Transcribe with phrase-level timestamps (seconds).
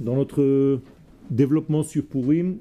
[0.00, 0.80] Dans notre
[1.30, 2.58] développement sur Purim,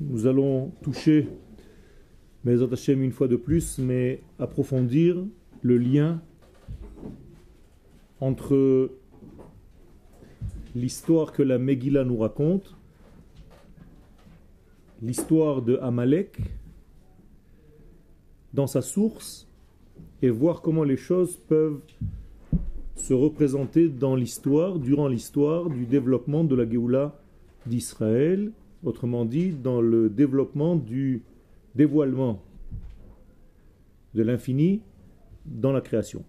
[0.00, 1.28] nous allons toucher,
[2.44, 5.24] mais une fois de plus, mais approfondir
[5.62, 6.20] le lien
[8.20, 8.90] entre
[10.74, 12.76] l'histoire que la Megillah nous raconte,
[15.00, 16.36] l'histoire de Amalek,
[18.52, 19.45] dans sa source,
[20.22, 21.80] et voir comment les choses peuvent
[22.96, 27.18] se représenter dans l'histoire, durant l'histoire du développement de la Géoula
[27.66, 28.50] d'Israël,
[28.84, 31.22] autrement dit, dans le développement du
[31.74, 32.40] dévoilement
[34.14, 34.80] de l'infini
[35.44, 36.24] dans la création.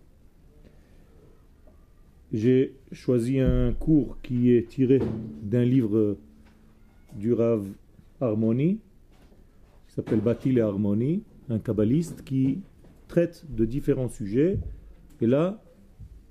[2.33, 4.99] J'ai choisi un cours qui est tiré
[5.41, 6.17] d'un livre
[7.15, 7.65] du Rav
[8.19, 8.79] Harmony,
[9.87, 12.59] qui s'appelle Batil et Harmonie, un kabbaliste qui
[13.07, 14.59] traite de différents sujets.
[15.21, 15.61] Et là,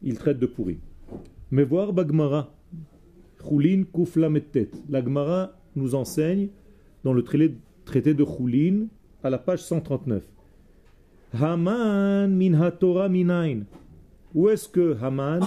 [0.03, 0.79] il traite de pourri.
[1.51, 2.55] Mais voir Bagmara,
[3.43, 4.71] Choulin Kuflametet.
[4.89, 6.49] La Gemara nous enseigne
[7.05, 8.87] dans le traité de Choulin
[9.23, 10.23] à la page 139.
[11.33, 13.63] Haman min Torah minain.
[14.35, 15.43] Où est-ce que Haman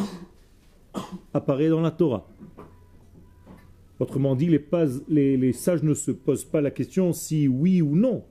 [1.33, 2.27] apparaît dans la Torah?
[3.99, 4.49] Autrement dit,
[5.09, 8.23] les, sages ne se posent pas la question si oui ou non.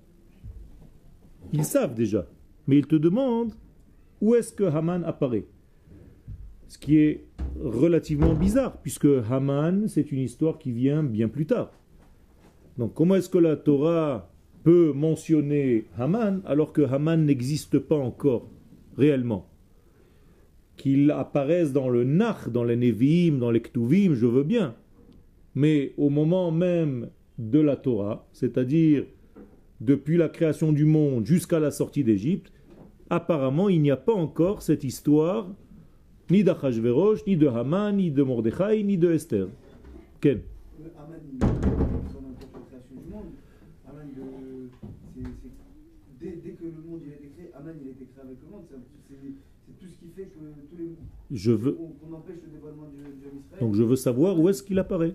[1.53, 2.27] Ils savent déjà.
[2.69, 3.55] Mais ils te demandent
[4.21, 5.47] où est-ce que Haman apparaît?
[6.69, 7.25] Ce qui est
[7.61, 11.73] relativement bizarre, puisque Haman, c'est une histoire qui vient bien plus tard.
[12.77, 14.31] Donc comment est-ce que la Torah
[14.63, 18.51] peut mentionner Haman alors que Haman n'existe pas encore
[18.97, 19.49] réellement?
[20.77, 24.77] Qu'il apparaisse dans le Nach, dans les Nevi'im, dans les Ktuvim, je veux bien.
[25.55, 27.09] Mais au moment même
[27.39, 29.07] de la Torah, c'est-à-dire
[29.81, 32.53] depuis la création du monde jusqu'à la sortie d'Égypte,
[33.11, 35.47] apparemment il n'y a pas encore cette histoire
[36.31, 39.49] ni d'Achashverosh, ni de Haman, ni de Mordechai, ni de Esther.
[40.21, 40.43] Quel
[46.21, 48.51] Dès, que le monde il a été créé, Aman il a été créé avec le
[48.51, 48.65] monde.
[49.09, 50.39] C'est tout ce qui fait que
[50.69, 50.97] tous les.
[51.31, 51.73] Je veux.
[51.73, 55.15] Qu'on empêche le dévoilement du, du Donc je veux savoir où est-ce qu'il apparaît.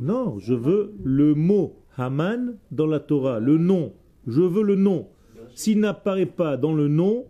[0.00, 3.92] Non, je veux le mot Haman dans la Torah, le nom.
[4.26, 5.08] Je veux le nom.
[5.54, 7.26] S'il n'apparaît pas dans le nom,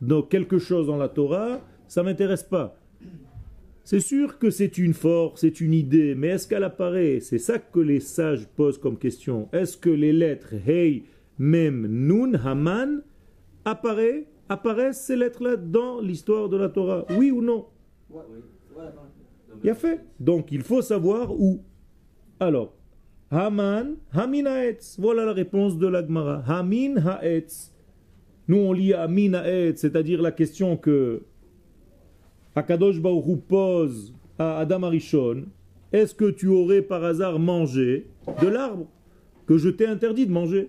[0.00, 2.76] dans quelque chose dans la Torah, ça ne m'intéresse pas.
[3.84, 7.20] C'est sûr que c'est une force, c'est une idée, mais est-ce qu'elle apparaît?
[7.20, 9.48] C'est ça que les sages posent comme question.
[9.52, 11.04] Est-ce que les lettres Hey,
[11.38, 13.02] Mem, Nun, Haman
[13.64, 17.04] apparaissent, apparaissent ces lettres-là dans l'histoire de la Torah?
[17.18, 17.66] Oui ou non?
[19.64, 20.00] Il a fait.
[20.20, 21.62] Donc il faut savoir où.
[22.38, 22.74] Alors,
[23.32, 24.96] Haman, Hamin Haetz.
[24.98, 26.44] Voilà la réponse de l'Agmara.
[26.46, 27.72] Hamin Haetz.
[28.46, 29.32] Nous, on lit Amin
[29.74, 31.22] c'est-à-dire la question que
[32.54, 35.46] Akadosh Baruch pose à Adam Arishon
[35.94, 38.06] Est-ce que tu aurais par hasard mangé
[38.42, 38.86] de l'arbre
[39.46, 40.68] que je t'ai interdit de manger?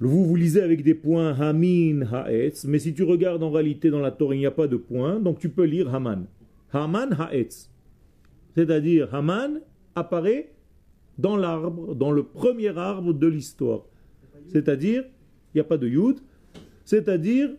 [0.00, 4.00] Vous, vous lisez avec des points Hamin, Haetz, mais si tu regardes en réalité dans
[4.00, 6.24] la Torah, il n'y a pas de points, donc tu peux lire Haman.
[6.72, 7.70] Haman, Haetz.
[8.54, 9.60] C'est-à-dire, Haman
[9.94, 10.51] apparaît
[11.22, 13.84] dans l'arbre, dans le premier arbre de l'histoire.
[14.48, 16.18] C'est-à-dire, il n'y a pas de yud,
[16.84, 17.50] c'est-à-dire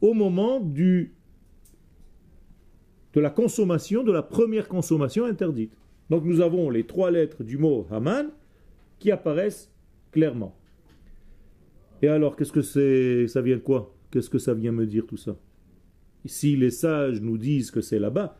[0.00, 1.14] au moment du,
[3.14, 5.72] de la consommation, de la première consommation interdite.
[6.10, 8.30] Donc nous avons les trois lettres du mot Haman
[8.98, 9.70] qui apparaissent
[10.10, 10.56] clairement.
[12.02, 13.94] Et alors, qu'est-ce que c'est Ça vient de quoi?
[14.10, 15.36] Qu'est-ce que ça vient me dire tout ça?
[16.26, 18.36] Si les sages nous disent que c'est là-bas,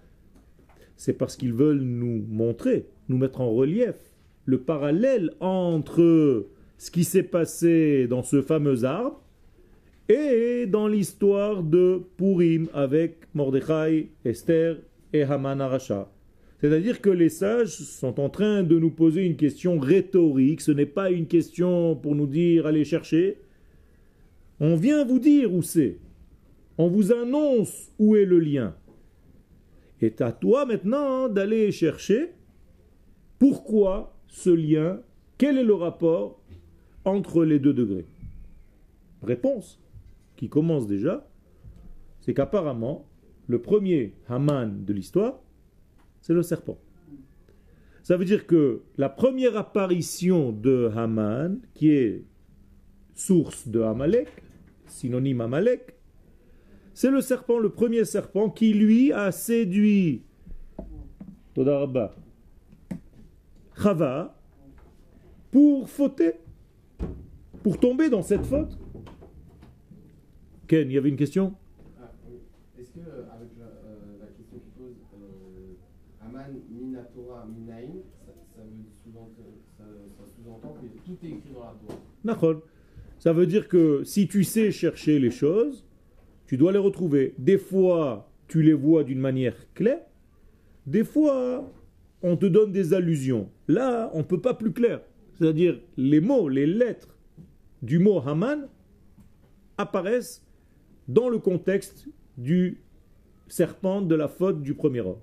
[0.96, 4.11] c'est parce qu'ils veulent nous montrer, nous mettre en relief
[4.44, 6.46] le parallèle entre
[6.78, 9.22] ce qui s'est passé dans ce fameux arbre
[10.08, 14.78] et dans l'histoire de Purim avec Mordechai, Esther
[15.12, 16.10] et Haman Aracha.
[16.60, 20.86] C'est-à-dire que les sages sont en train de nous poser une question rhétorique, ce n'est
[20.86, 23.38] pas une question pour nous dire allez chercher.
[24.60, 25.98] On vient vous dire où c'est.
[26.78, 28.74] On vous annonce où est le lien.
[30.00, 32.30] Et à toi maintenant d'aller chercher
[33.38, 34.98] pourquoi ce lien,
[35.38, 36.40] quel est le rapport
[37.04, 38.06] entre les deux degrés?
[39.22, 39.78] Réponse
[40.36, 41.28] qui commence déjà,
[42.20, 43.06] c'est qu'apparemment,
[43.46, 45.38] le premier Haman de l'histoire,
[46.22, 46.78] c'est le serpent.
[48.02, 52.24] Ça veut dire que la première apparition de Haman, qui est
[53.14, 54.28] source de Amalek,
[54.86, 55.94] synonyme Amalek,
[56.94, 60.22] c'est le serpent, le premier serpent, qui lui a séduit
[61.54, 62.14] Todarba
[63.82, 64.38] Chava
[65.50, 66.34] pour fauter
[67.62, 68.78] pour tomber dans cette faute.
[70.66, 71.54] Ken, il y avait une question?
[72.00, 72.36] Ah, oui.
[72.80, 78.32] Est-ce que, euh, avec la, euh, la question qu'il pose, euh, Aman Minatora Minaïn, ça,
[78.56, 78.62] ça
[79.76, 82.62] ça, ça sous-entend que tout est écrit dans la Torah Nachol.
[83.18, 85.84] Ça veut dire que si tu sais chercher les choses,
[86.46, 87.34] tu dois les retrouver.
[87.38, 90.00] Des fois, tu les vois d'une manière claire.
[90.86, 91.70] Des fois,
[92.22, 93.48] on te donne des allusions.
[93.68, 95.00] Là, on ne peut pas plus clair.
[95.34, 97.16] C'est-à-dire, les mots, les lettres
[97.82, 98.68] du mot Haman
[99.76, 100.44] apparaissent
[101.08, 102.06] dans le contexte
[102.38, 102.80] du
[103.48, 105.18] serpent de la faute du premier homme.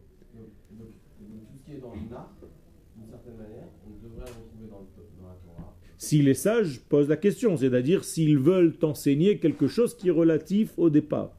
[5.97, 10.73] Si les sages posent la question, c'est-à-dire s'ils veulent t'enseigner quelque chose qui est relatif
[10.77, 11.35] au départ.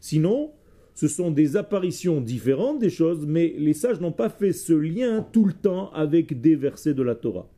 [0.00, 0.52] Sinon,
[0.98, 5.24] ce sont des apparitions différentes des choses, mais les sages n'ont pas fait ce lien
[5.32, 7.48] tout le temps avec des versets de la Torah.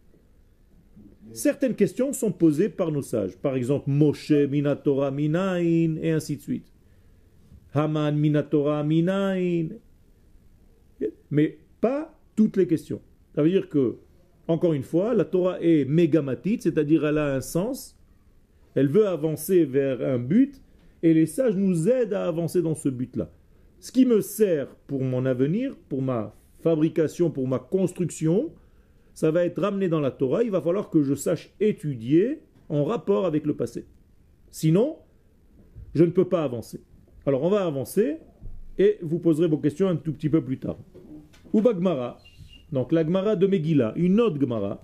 [1.32, 3.38] Certaines questions sont posées par nos sages.
[3.38, 6.66] Par exemple, Moshe minatora minain, et ainsi de suite.
[7.72, 9.68] Haman minatora minain.
[11.30, 13.00] Mais pas toutes les questions.
[13.34, 13.96] Ça veut dire que,
[14.48, 17.96] encore une fois, la Torah est mégamatite, c'est-à-dire elle a un sens,
[18.74, 20.60] elle veut avancer vers un but,
[21.02, 23.30] et les sages nous aident à avancer dans ce but-là.
[23.78, 28.52] Ce qui me sert pour mon avenir, pour ma fabrication, pour ma construction,
[29.14, 32.84] ça va être ramené dans la Torah, il va falloir que je sache étudier en
[32.84, 33.86] rapport avec le passé.
[34.50, 34.96] Sinon,
[35.94, 36.80] je ne peux pas avancer.
[37.26, 38.18] Alors on va avancer
[38.78, 40.78] et vous poserez vos questions un tout petit peu plus tard.
[41.52, 42.18] Uba Gmara,
[42.72, 44.80] donc la Gmara de Megillah, une autre Gmara,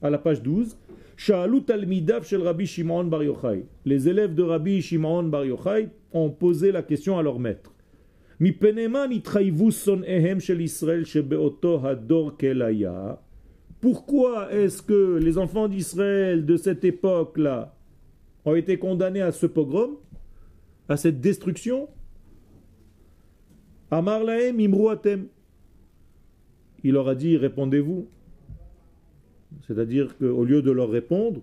[0.00, 0.76] à la page 12.
[3.84, 7.72] Les élèves de Rabbi Shimon Bar Yochai ont posé la question à leur maître.
[13.80, 17.74] Pourquoi est-ce que les enfants d'Israël de cette époque-là
[18.44, 19.96] ont été condamnés à ce pogrom,
[20.88, 21.88] à cette destruction?
[23.90, 24.58] Amar lahem.
[26.84, 28.08] Il leur a dit répondez-vous.
[29.66, 31.40] C'est-à-dire qu'au lieu de leur répondre,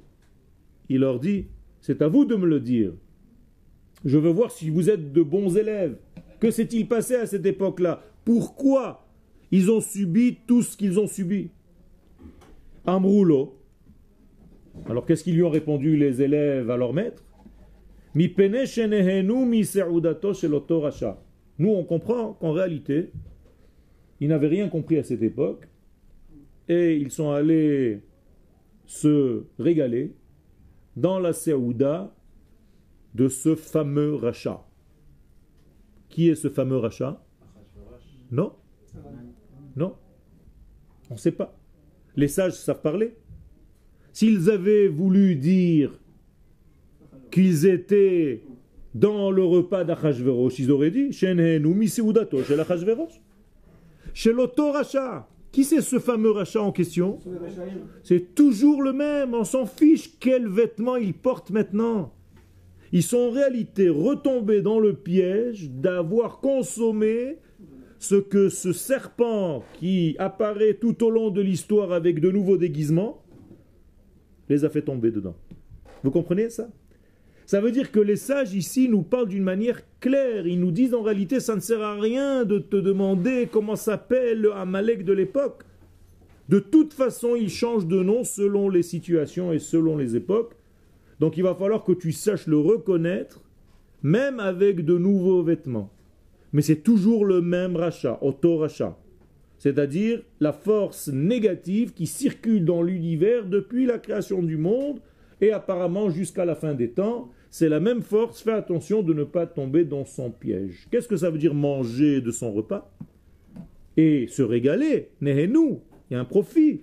[0.90, 1.46] il leur dit
[1.82, 2.92] c'est à vous de me le dire.
[4.06, 5.98] Je veux voir si vous êtes de bons élèves.
[6.40, 8.02] Que s'est-il passé à cette époque-là?
[8.24, 9.06] Pourquoi
[9.52, 11.50] ils ont subi tout ce qu'ils ont subi?
[12.86, 13.58] Amroulo.
[14.88, 17.24] Alors qu'est-ce qu'ils lui ont répondu les élèves à leur maître?
[18.16, 19.64] Mi mi.
[21.60, 23.12] Nous on comprend qu'en réalité,
[24.20, 25.69] ils n'avaient rien compris à cette époque
[26.70, 28.04] et ils sont allés
[28.86, 30.16] se régaler
[30.96, 32.16] dans la Séouda
[33.16, 34.64] de ce fameux rachat.
[36.10, 37.24] Qui est ce fameux rachat?
[38.32, 38.54] Non
[39.76, 39.96] Non
[41.10, 41.58] On ne sait pas.
[42.16, 43.16] Les sages savent parler.
[44.14, 46.00] S'ils avaient voulu dire
[47.32, 48.44] qu'ils étaient
[48.94, 51.74] dans le repas d'Achashverosh, ils auraient dit Shenhenu
[54.32, 55.28] l'auto rachat.
[55.52, 57.20] Qui c'est ce fameux rachat en question
[58.04, 62.14] C'est toujours le même, on s'en fiche quels vêtements ils portent maintenant.
[62.92, 67.38] Ils sont en réalité retombés dans le piège d'avoir consommé
[68.00, 73.24] ce que ce serpent qui apparaît tout au long de l'histoire avec de nouveaux déguisements
[74.48, 75.36] les a fait tomber dedans.
[76.04, 76.70] Vous comprenez ça?
[77.50, 80.46] Ça veut dire que les sages ici nous parlent d'une manière claire.
[80.46, 84.40] Ils nous disent en réalité ça ne sert à rien de te demander comment s'appelle
[84.40, 85.64] le Amalek de l'époque.
[86.48, 90.54] De toute façon, il change de nom selon les situations et selon les époques.
[91.20, 93.42] Donc il va falloir que tu saches le reconnaître,
[94.04, 95.90] même avec de nouveaux vêtements.
[96.54, 98.96] Mais c'est toujours le même rachat, auto-rachat.
[99.58, 105.00] C'est-à-dire la force négative qui circule dans l'univers depuis la création du monde
[105.42, 107.32] et apparemment jusqu'à la fin des temps.
[107.52, 110.88] C'est la même force, fais attention de ne pas tomber dans son piège.
[110.92, 112.94] Qu'est-ce que ça veut dire manger de son repas?
[113.98, 115.80] Et se régaler, nehenu,
[116.10, 116.82] il y a un profit.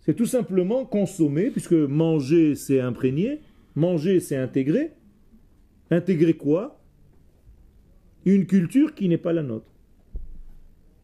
[0.00, 3.40] C'est tout simplement consommer, puisque manger c'est imprégner,
[3.74, 4.92] manger c'est intégrer.
[5.90, 6.80] Intégrer quoi?
[8.24, 9.70] Une culture qui n'est pas la nôtre.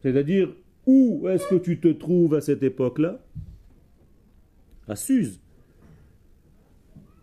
[0.01, 0.55] C'est-à-dire,
[0.85, 3.23] où est-ce que tu te trouves à cette époque-là?
[4.87, 5.41] À Suse.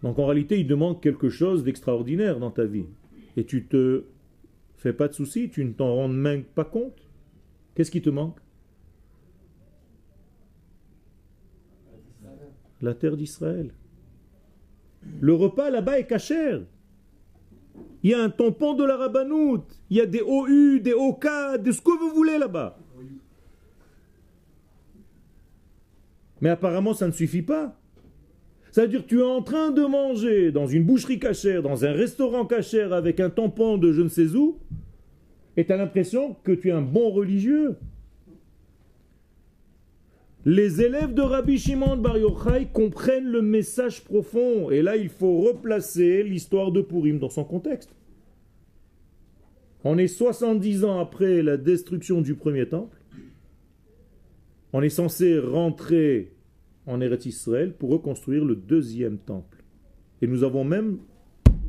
[0.03, 2.87] Donc en réalité, il te manque quelque chose d'extraordinaire dans ta vie.
[3.37, 4.05] Et tu te
[4.77, 7.09] fais pas de soucis, tu ne t'en rends même pas compte.
[7.75, 8.39] Qu'est-ce qui te manque?
[12.81, 13.73] La terre d'Israël.
[15.21, 16.63] Le repas là-bas est cachère.
[18.03, 19.81] Il y a un tampon de la rabbanoute.
[19.89, 21.27] Il y a des OU, des OK,
[21.63, 22.79] de ce que vous voulez là-bas.
[26.41, 27.81] Mais apparemment, ça ne suffit pas.
[28.73, 32.95] C'est-à-dire tu es en train de manger dans une boucherie cachère, dans un restaurant cachère
[32.95, 34.59] avec un tampon de je ne sais où,
[35.59, 37.77] et tu as l'impression que tu es un bon religieux.
[40.47, 44.71] Les élèves de Rabbi Shimon Bar Yochai comprennent le message profond.
[44.71, 47.95] Et là, il faut replacer l'histoire de Purim dans son contexte.
[49.85, 52.97] On est 70 ans après la destruction du premier temple.
[54.73, 56.33] On est censé rentrer
[56.87, 59.65] en Eretz Israël pour reconstruire le deuxième temple.
[60.21, 60.99] Et nous avons même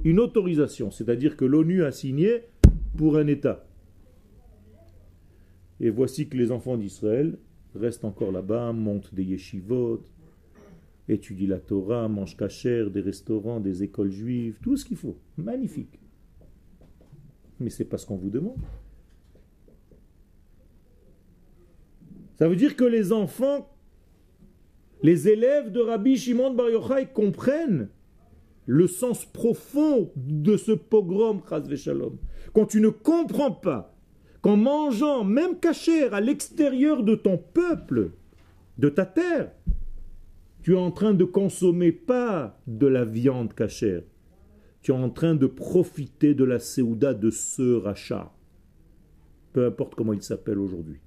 [0.04, 2.44] une autorisation, c'est-à-dire que l'ONU a signé
[2.98, 3.66] pour un État.
[5.80, 7.38] Et voici que les enfants d'Israël
[7.76, 10.04] restent encore là-bas, montent des yeshivot,
[11.10, 15.18] étudient la Torah, mangent kasher, des restaurants, des écoles juives, tout ce qu'il faut.
[15.38, 16.00] Magnifique.
[17.60, 18.58] Mais c'est pas ce qu'on vous demande.
[22.36, 23.73] Ça veut dire que les enfants
[25.04, 27.90] les élèves de Rabbi Shimon Bar Yochai comprennent
[28.66, 31.42] le sens profond de ce pogrom.
[32.54, 33.94] Quand tu ne comprends pas
[34.42, 38.12] qu'en mangeant, même cachère, à l'extérieur de ton peuple,
[38.78, 39.52] de ta terre,
[40.62, 44.04] tu es en train de consommer pas de la viande cachère,
[44.82, 48.34] tu es en train de profiter de la Séouda de ce rachat,
[49.52, 51.00] peu importe comment il s'appelle aujourd'hui.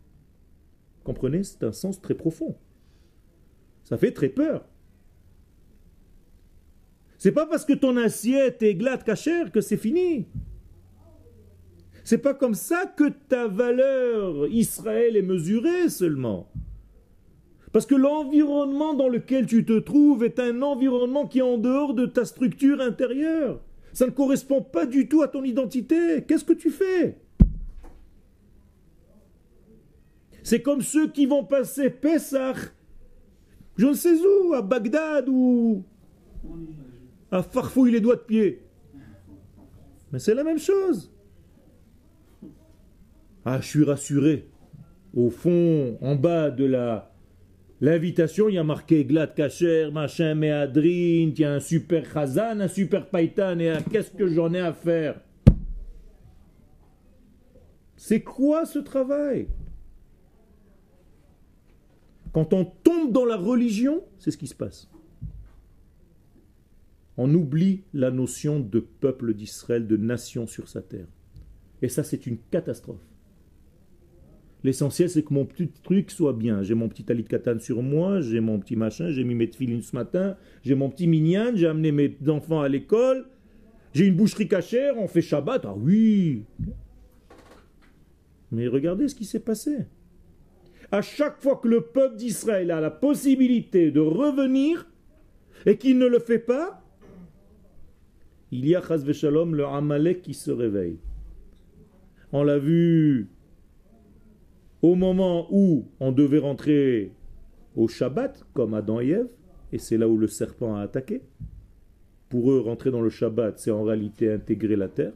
[1.02, 2.56] Comprenez, c'est un sens très profond.
[3.86, 4.64] Ça fait très peur.
[7.18, 10.26] C'est pas parce que ton assiette est glatte cachère que c'est fini.
[12.02, 16.50] C'est pas comme ça que ta valeur Israël est mesurée seulement.
[17.72, 21.94] Parce que l'environnement dans lequel tu te trouves est un environnement qui est en dehors
[21.94, 23.60] de ta structure intérieure.
[23.92, 26.24] Ça ne correspond pas du tout à ton identité.
[26.26, 27.18] Qu'est-ce que tu fais?
[30.42, 32.54] C'est comme ceux qui vont passer Pessah
[33.76, 35.84] je ne sais où, à Bagdad ou
[37.30, 38.62] à farfouiller les doigts de pied.
[40.12, 41.12] Mais c'est la même chose.
[43.44, 44.48] Ah, je suis rassuré.
[45.14, 47.12] Au fond, en bas de la
[47.80, 52.60] l'invitation, il y a marqué Glad Kacher, machin, Méadrine, il y a un super Khazan,
[52.60, 55.20] un super Paitan, et qu'est-ce que j'en ai à faire?
[57.96, 59.48] C'est quoi ce travail?
[62.36, 64.90] Quand on tombe dans la religion, c'est ce qui se passe.
[67.16, 71.06] On oublie la notion de peuple d'Israël, de nation sur sa terre.
[71.80, 73.00] Et ça, c'est une catastrophe.
[74.64, 76.62] L'essentiel, c'est que mon petit truc soit bien.
[76.62, 79.80] J'ai mon petit talit katan sur moi, j'ai mon petit machin, j'ai mis mes tefilines
[79.80, 83.24] ce matin, j'ai mon petit minyan, j'ai amené mes enfants à l'école,
[83.94, 85.64] j'ai une boucherie cachère, on fait Shabbat.
[85.64, 86.44] Ah oui
[88.52, 89.86] Mais regardez ce qui s'est passé
[90.90, 94.86] à chaque fois que le peuple d'Israël a la possibilité de revenir
[95.64, 96.82] et qu'il ne le fait pas,
[98.52, 100.98] il y a shalom le Amalek qui se réveille.
[102.32, 103.28] On l'a vu
[104.82, 107.12] au moment où on devait rentrer
[107.74, 109.28] au Shabbat, comme Adam et Ève,
[109.72, 111.22] et c'est là où le serpent a attaqué.
[112.28, 115.12] Pour eux, rentrer dans le Shabbat, c'est en réalité intégrer la terre.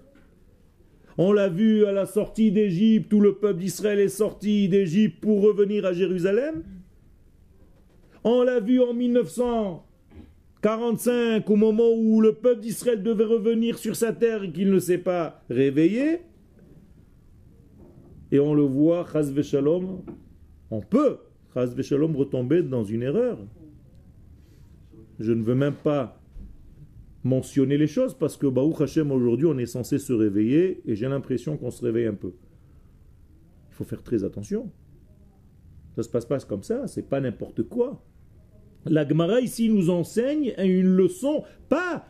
[1.23, 5.43] On l'a vu à la sortie d'Égypte, où le peuple d'Israël est sorti d'Égypte pour
[5.43, 6.63] revenir à Jérusalem.
[8.25, 14.15] On l'a vu en 1945, au moment où le peuple d'Israël devait revenir sur sa
[14.15, 16.21] terre et qu'il ne s'est pas réveillé.
[18.33, 19.07] Et on le voit,
[19.43, 20.01] Shalom,
[20.71, 21.19] on peut,
[21.55, 23.37] retomber dans une erreur.
[25.19, 26.19] Je ne veux même pas
[27.23, 31.09] mentionner les choses parce que Baruch Hashem aujourd'hui on est censé se réveiller et j'ai
[31.09, 32.33] l'impression qu'on se réveille un peu.
[33.71, 34.71] Il faut faire très attention.
[35.97, 38.03] Ça se passe pas comme ça, c'est pas n'importe quoi.
[38.87, 42.07] La Gemara ici nous enseigne une leçon, pas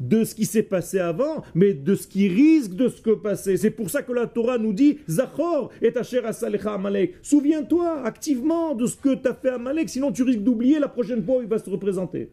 [0.00, 3.56] de ce qui s'est passé avant, mais de ce qui risque de se passer.
[3.56, 7.14] C'est pour ça que la Torah nous dit Zachor et Asher Asalecha Amalek.
[7.22, 10.88] Souviens-toi activement de ce que tu as fait à Amalek, sinon tu risques d'oublier la
[10.88, 12.30] prochaine fois où il va se représenter.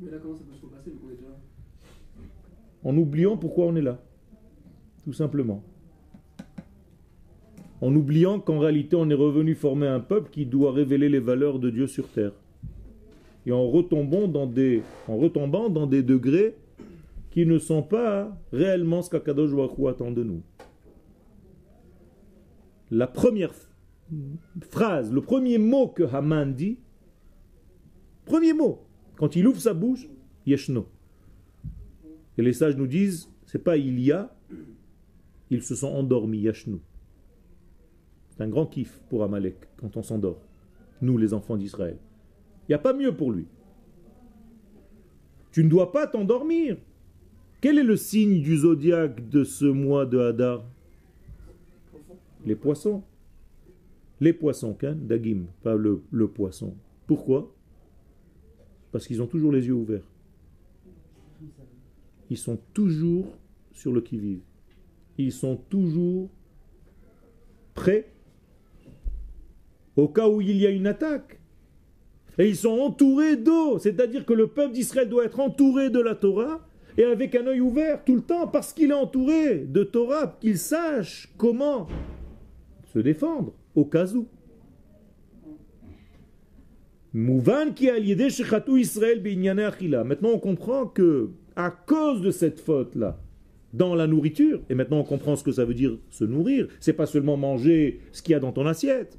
[0.00, 1.28] Mais là, comment ça peut se repasser déjà...
[2.84, 4.00] En oubliant pourquoi on est là.
[5.04, 5.62] Tout simplement.
[7.80, 11.58] En oubliant qu'en réalité, on est revenu former un peuple qui doit révéler les valeurs
[11.58, 12.32] de Dieu sur terre.
[13.46, 16.56] Et en retombant dans des, en retombant dans des degrés
[17.30, 20.42] qui ne sont pas réellement ce qu'Akadosh Baruch attend de nous.
[22.90, 23.52] La première
[24.70, 26.78] phrase, le premier mot que Haman dit,
[28.24, 28.87] premier mot,
[29.18, 30.08] quand il ouvre sa bouche,
[30.46, 30.86] yeshno.
[32.38, 34.32] Et les sages nous disent, c'est pas il y a,
[35.50, 36.78] ils se sont endormis, yashnu.
[38.30, 40.40] C'est un grand kiff pour Amalek quand on s'endort,
[41.02, 41.98] nous les enfants d'Israël.
[42.62, 43.46] Il n'y a pas mieux pour lui.
[45.50, 46.76] Tu ne dois pas t'endormir.
[47.60, 50.64] Quel est le signe du zodiaque de ce mois de Hadar?
[52.46, 53.02] Les poissons.
[54.20, 56.76] Les poissons, hein, Dagim, pas le poisson.
[57.08, 57.52] Pourquoi?
[58.92, 60.06] Parce qu'ils ont toujours les yeux ouverts.
[62.30, 63.26] Ils sont toujours
[63.72, 64.40] sur le qui-vive.
[65.18, 66.28] Ils sont toujours
[67.74, 68.10] prêts
[69.96, 71.40] au cas où il y a une attaque.
[72.38, 76.14] Et ils sont entourés d'eau, c'est-à-dire que le peuple d'Israël doit être entouré de la
[76.14, 76.64] Torah
[76.96, 80.56] et avec un œil ouvert tout le temps parce qu'il est entouré de Torah, qu'il
[80.58, 81.88] sache comment
[82.92, 84.28] se défendre au cas où.
[85.36, 85.86] Mouvan qui a
[86.84, 86.97] Israël
[90.04, 93.18] Maintenant on comprend que à cause de cette faute là
[93.72, 96.92] dans la nourriture, et maintenant on comprend ce que ça veut dire se nourrir, c'est
[96.94, 99.18] pas seulement manger ce qu'il y a dans ton assiette,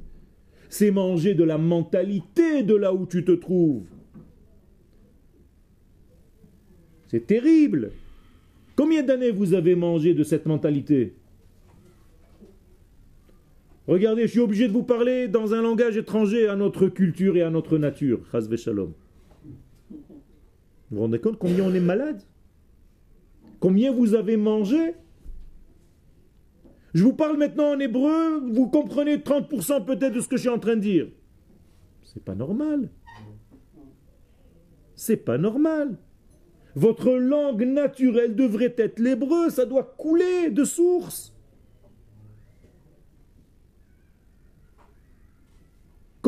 [0.70, 3.86] c'est manger de la mentalité de là où tu te trouves.
[7.08, 7.92] C'est terrible.
[8.76, 11.16] Combien d'années vous avez mangé de cette mentalité?
[13.90, 17.42] Regardez, je suis obligé de vous parler dans un langage étranger à notre culture et
[17.42, 18.22] à notre nature.
[18.56, 18.94] Shalom.
[19.90, 19.98] Vous
[20.92, 22.22] vous rendez compte combien on est malade?
[23.60, 24.94] Combien vous avez mangé?
[26.94, 30.50] Je vous parle maintenant en hébreu, vous comprenez 30% peut-être de ce que je suis
[30.50, 31.08] en train de dire.
[32.04, 32.92] C'est pas normal.
[34.94, 35.98] C'est pas normal.
[36.76, 41.34] Votre langue naturelle devrait être l'hébreu, ça doit couler de source.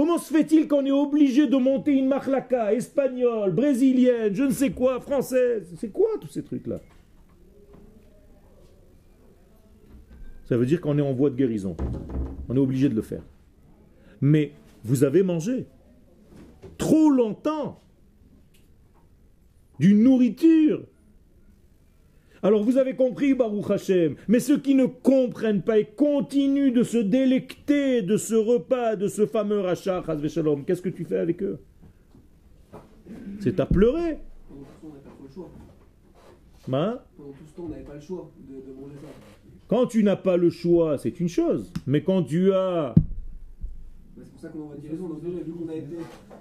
[0.02, 4.72] Comment se fait-il qu'on est obligé de monter une marlaka espagnole, brésilienne, je ne sais
[4.72, 5.72] quoi, française?
[5.78, 6.82] C'est quoi tous ces trucs-là?
[10.46, 11.78] Ça veut dire qu'on est en voie de guérison.
[12.50, 13.22] On est obligé de le faire.
[14.22, 14.54] Mais
[14.84, 15.68] vous avez mangé
[16.80, 17.78] trop longtemps
[19.78, 20.82] d'une nourriture
[22.44, 26.84] alors vous avez compris, Baruch Hashem, mais ceux qui ne comprennent pas et continuent de
[26.84, 30.04] se délecter de ce repas, de ce fameux rachat,
[30.66, 31.60] qu'est-ce que tu fais avec eux?
[33.40, 34.18] C'est à pleurer.
[39.68, 41.72] Quand tu n'as pas le choix, c'est une chose.
[41.88, 42.94] Mais quand tu as
[44.42, 45.08] pour ça qu'on va dire raison.
[45.08, 45.96] Donc, vu qu'on a été,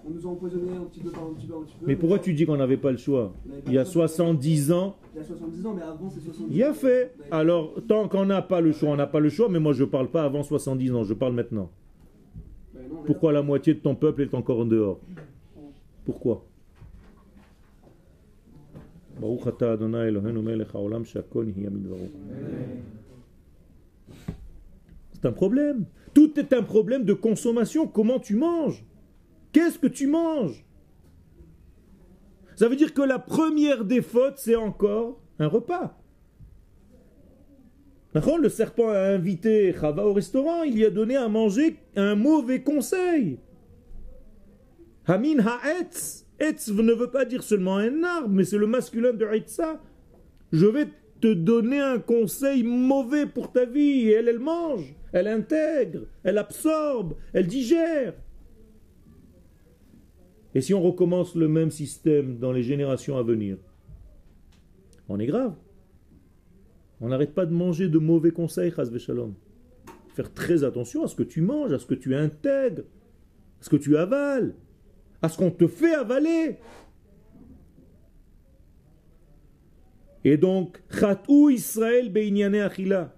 [0.06, 1.86] on nous a empoisonné un petit peu par un petit peu, un petit peu.
[1.86, 3.32] Mais pourquoi tu dis qu'on n'avait pas le choix
[3.66, 4.96] Il y a 70 ans.
[5.14, 6.48] Il y a 70 ans, mais avant c'est 70 ans.
[6.50, 7.14] Il a fait.
[7.30, 9.84] Alors, tant qu'on n'a pas le choix, on n'a pas le choix, mais moi je
[9.84, 11.70] ne parle pas avant 70 ans, je parle maintenant.
[13.06, 15.00] Pourquoi la moitié de ton peuple est encore en dehors
[16.04, 16.44] Pourquoi
[25.20, 25.84] c'est un problème.
[26.14, 27.86] Tout est un problème de consommation.
[27.86, 28.84] Comment tu manges?
[29.52, 30.64] Qu'est-ce que tu manges?
[32.56, 35.96] Ça veut dire que la première des fautes, c'est encore un repas.
[38.12, 42.62] Le serpent a invité Chava au restaurant, il lui a donné à manger un mauvais
[42.62, 43.38] conseil.
[45.06, 46.26] Hamin ha'etz.
[46.38, 49.80] Etz ne veut pas dire seulement un arbre, mais c'est le masculin de Etza.
[50.52, 50.88] Je vais
[51.20, 56.38] te donner un conseil mauvais pour ta vie et elle, elle mange elle intègre, elle
[56.38, 58.14] absorbe, elle digère.
[60.54, 63.56] Et si on recommence le même système dans les générations à venir,
[65.08, 65.54] on est grave.
[67.00, 69.34] On n'arrête pas de manger de mauvais conseils, Shalom.
[70.14, 72.82] Faire très attention à ce que tu manges, à ce que tu intègres,
[73.60, 74.54] à ce que tu avales,
[75.22, 76.58] à ce qu'on te fait avaler.
[80.24, 83.14] Et donc, Khatou Israël Beinyane Achila.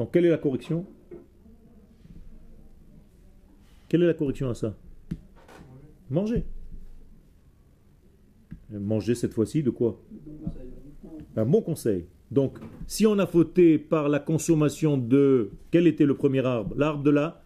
[0.00, 0.86] Donc quelle est la correction?
[3.86, 4.74] Quelle est la correction à ça?
[6.08, 6.46] Manger.
[8.70, 10.00] Manger cette fois-ci de quoi?
[11.36, 12.06] Un bon conseil.
[12.30, 15.50] Donc, si on a fauté par la consommation de...
[15.70, 16.74] Quel était le premier arbre?
[16.78, 17.42] L'arbre de la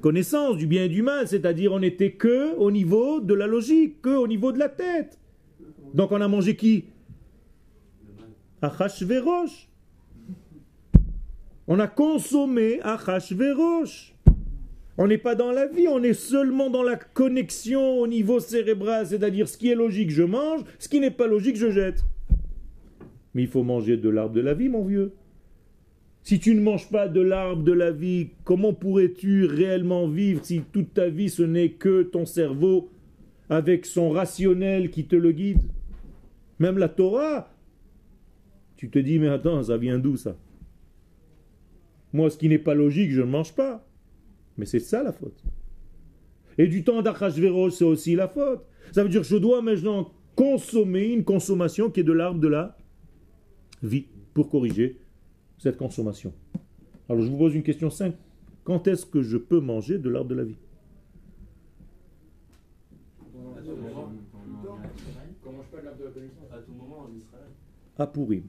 [0.00, 4.00] connaissance du bien et du mal, c'est-à-dire on n'était que au niveau de la logique,
[4.00, 5.20] que au niveau de la tête.
[5.92, 6.86] Donc on a mangé qui?
[8.62, 9.68] Achashverosh.
[11.68, 14.14] On a consommé Achashverosh.
[14.98, 19.06] On n'est pas dans la vie, on est seulement dans la connexion au niveau cérébral,
[19.06, 22.04] c'est-à-dire ce qui est logique, je mange, ce qui n'est pas logique, je jette.
[23.34, 25.12] Mais il faut manger de l'arbre de la vie, mon vieux.
[26.24, 30.62] Si tu ne manges pas de l'arbre de la vie, comment pourrais-tu réellement vivre si
[30.72, 32.90] toute ta vie ce n'est que ton cerveau
[33.48, 35.62] avec son rationnel qui te le guide?
[36.58, 37.50] Même la Torah,
[38.76, 40.36] tu te dis, mais attends, ça vient d'où ça?
[42.12, 43.86] Moi, ce qui n'est pas logique, je ne mange pas.
[44.58, 45.42] Mais c'est ça la faute.
[46.58, 48.64] Et du temps d'Achashverosh, c'est aussi la faute.
[48.92, 52.48] Ça veut dire que je dois maintenant consommer une consommation qui est de l'arbre de
[52.48, 52.76] la
[53.82, 54.98] vie pour corriger
[55.58, 56.32] cette consommation.
[57.08, 58.16] Alors je vous pose une question simple.
[58.64, 60.56] Quand est-ce que je peux manger de l'arbre de la vie?
[67.98, 68.44] À Purim.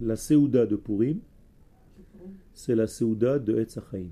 [0.00, 1.18] La Séouda de Purim,
[2.60, 4.10] c'est la Séouda de Etzachaim.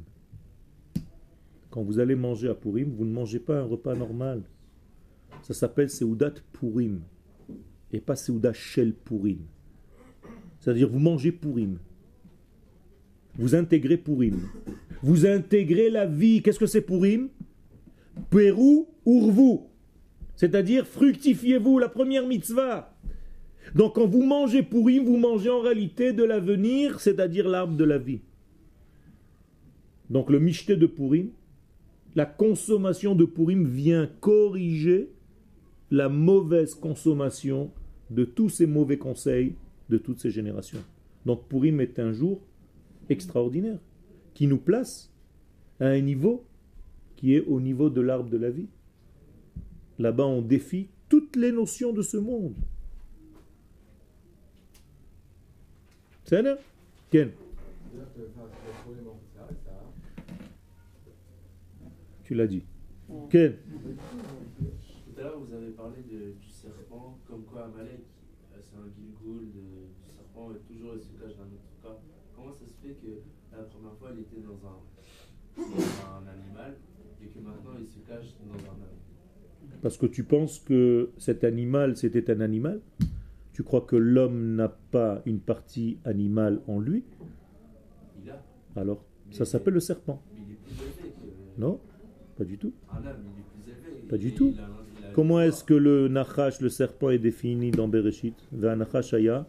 [1.69, 4.43] Quand vous allez manger à Purim, vous ne mangez pas un repas normal.
[5.43, 7.03] Ça s'appelle Séoudat Purim
[7.93, 9.41] et pas Séouda Shel Purim.
[10.61, 11.77] C'est-à-dire vous mangez Purim.
[13.35, 14.41] Vous intégrez Purim.
[15.03, 16.41] Vous intégrez la vie.
[16.41, 17.29] Qu'est-ce que c'est Purim?
[18.31, 19.59] Pérou, urvu.
[20.37, 22.97] C'est-à-dire fructifiez-vous, la première mitzvah.
[23.75, 27.99] Donc quand vous mangez Purim, vous mangez en réalité de l'avenir, c'est-à-dire l'arbre de la
[27.99, 28.23] vie.
[30.11, 31.31] Donc le michté de Purim,
[32.15, 35.11] la consommation de Purim vient corriger
[35.91, 37.71] la mauvaise consommation
[38.11, 39.55] de tous ces mauvais conseils
[39.89, 40.83] de toutes ces générations.
[41.27, 42.41] Donc Purim est un jour
[43.09, 43.79] extraordinaire
[44.35, 45.11] qui nous place
[45.81, 46.45] à un niveau
[47.17, 48.69] qui est au niveau de l'arbre de la vie.
[49.99, 52.55] Là-bas, on défie toutes les notions de ce monde.
[56.25, 56.45] C'est
[57.11, 57.31] Ken
[62.29, 62.63] Tu l'as dit.
[63.31, 68.05] Ken Tout à l'heure, vous avez parlé de, du serpent, comme quoi Amalek,
[68.53, 71.99] euh, c'est un gilgoul du serpent, et toujours il se cache dans notre cas.
[72.37, 74.77] Comment ça se fait que la première fois, il était dans un,
[75.57, 76.77] dans un animal,
[77.23, 81.45] et que maintenant, il se cache dans un homme Parce que tu penses que cet
[81.45, 82.83] animal, c'était un animal?
[83.55, 87.05] Tu crois que l'homme n'a pas une partie animale en lui?
[88.23, 88.45] Il a.
[88.77, 90.21] Alors, ça s'appelle le serpent.
[90.35, 91.59] Mais il est plus que.
[91.59, 91.81] Non?
[92.39, 92.73] Pas du tout.
[92.97, 94.07] Élevé.
[94.09, 94.55] Pas du tout.
[95.13, 98.37] Comment est-ce que le Nachash, le serpent, est défini dans Bereshit?
[98.53, 99.45] Nachash aya,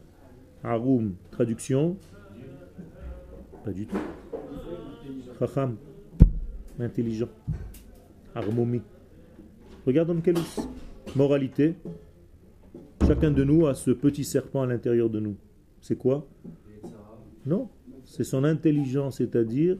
[0.63, 1.97] Harum, traduction
[3.63, 3.97] Pas du tout.
[5.37, 5.77] Chacham,
[6.79, 7.29] intelligent.
[8.33, 8.81] Harmonie.
[9.85, 10.37] Regarde dans quelle
[11.15, 11.75] moralité.
[13.05, 15.35] Chacun de nous a ce petit serpent à l'intérieur de nous.
[15.81, 16.27] C'est quoi?
[17.45, 17.69] Non,
[18.03, 19.77] c'est son intelligence, c'est-à-dire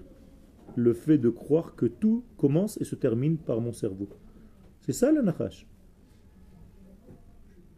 [0.76, 4.10] le fait de croire que tout commence et se termine par mon cerveau.
[4.82, 5.68] C'est ça le nachash.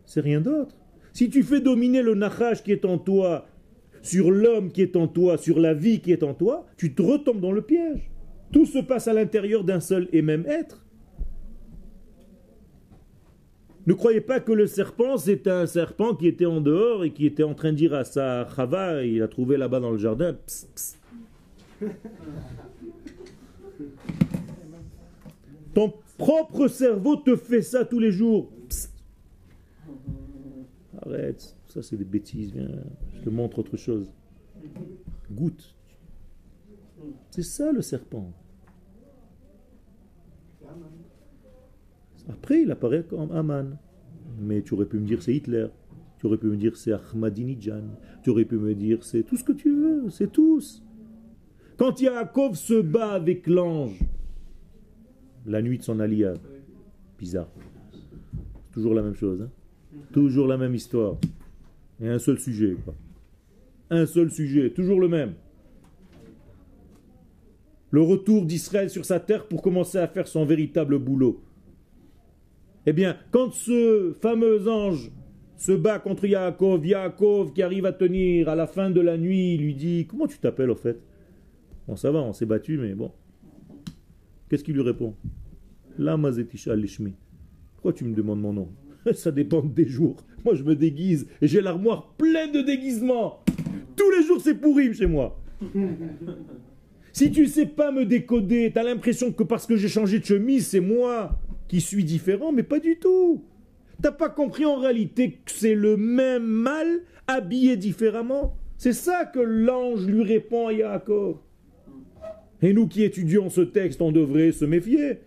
[0.06, 0.76] C'est rien d'autre.
[1.14, 3.46] Si tu fais dominer le nachash qui est en toi
[4.02, 7.02] sur l'homme qui est en toi, sur la vie qui est en toi, tu te
[7.02, 8.10] retombes dans le piège.
[8.52, 10.86] Tout se passe à l'intérieur d'un seul et même être.
[13.88, 17.26] Ne croyez pas que le serpent, c'est un serpent qui était en dehors et qui
[17.26, 20.34] était en train de dire à sa chava, il a trouvé là-bas dans le jardin,
[20.34, 21.00] Psst, psst.
[25.74, 28.52] Ton propre cerveau te fait ça tous les jours.
[28.68, 28.94] Psst.
[31.02, 32.70] Arrête, ça c'est des bêtises, viens,
[33.16, 34.12] je te montre autre chose.
[35.32, 35.76] Goûte.
[37.32, 38.32] C'est ça le serpent.
[42.30, 43.78] Après, il apparaît comme Aman.
[44.40, 45.68] Mais tu aurais pu me dire c'est Hitler.
[46.20, 47.84] Tu aurais pu me dire c'est Ahmadinejad.
[48.24, 50.10] Tu aurais pu me dire c'est tout ce que tu veux.
[50.10, 50.84] C'est tous.
[51.78, 54.00] Quand Yaakov se bat avec l'ange,
[55.46, 56.38] la nuit de son alliage,
[57.18, 57.50] bizarre.
[58.72, 59.42] Toujours la même chose.
[59.42, 59.50] hein.
[60.14, 61.18] Toujours la même histoire.
[62.02, 62.76] Et un seul sujet.
[62.86, 62.96] quoi.
[63.90, 64.70] Un seul sujet.
[64.72, 65.34] Toujours le même.
[67.92, 71.42] Le retour d'Israël sur sa terre pour commencer à faire son véritable boulot.
[72.86, 75.12] Eh bien, quand ce fameux ange
[75.58, 79.56] se bat contre Yaakov, Yaakov qui arrive à tenir à la fin de la nuit,
[79.56, 80.98] il lui dit Comment tu t'appelles au fait?
[81.88, 83.12] Bon, ça va, on s'est battu, mais bon.
[84.52, 85.16] Qu'est-ce qu'il lui répond?
[85.98, 87.14] Lama lishmi.
[87.76, 88.68] Pourquoi tu me demandes mon nom?
[89.14, 90.18] Ça dépend des jours.
[90.44, 93.46] Moi, je me déguise et j'ai l'armoire pleine de déguisements.
[93.96, 95.40] Tous les jours, c'est pourri chez moi.
[97.14, 100.26] Si tu sais pas me décoder, tu as l'impression que parce que j'ai changé de
[100.26, 101.38] chemise, c'est moi
[101.68, 103.44] qui suis différent, mais pas du tout.
[104.02, 106.88] T'as pas compris en réalité que c'est le même mal
[107.28, 108.56] habillé différemment?
[108.78, 111.40] C'est ça que l'ange lui répond à Yaakov.
[112.62, 115.20] Et nous qui étudions ce texte, on devrait se méfier.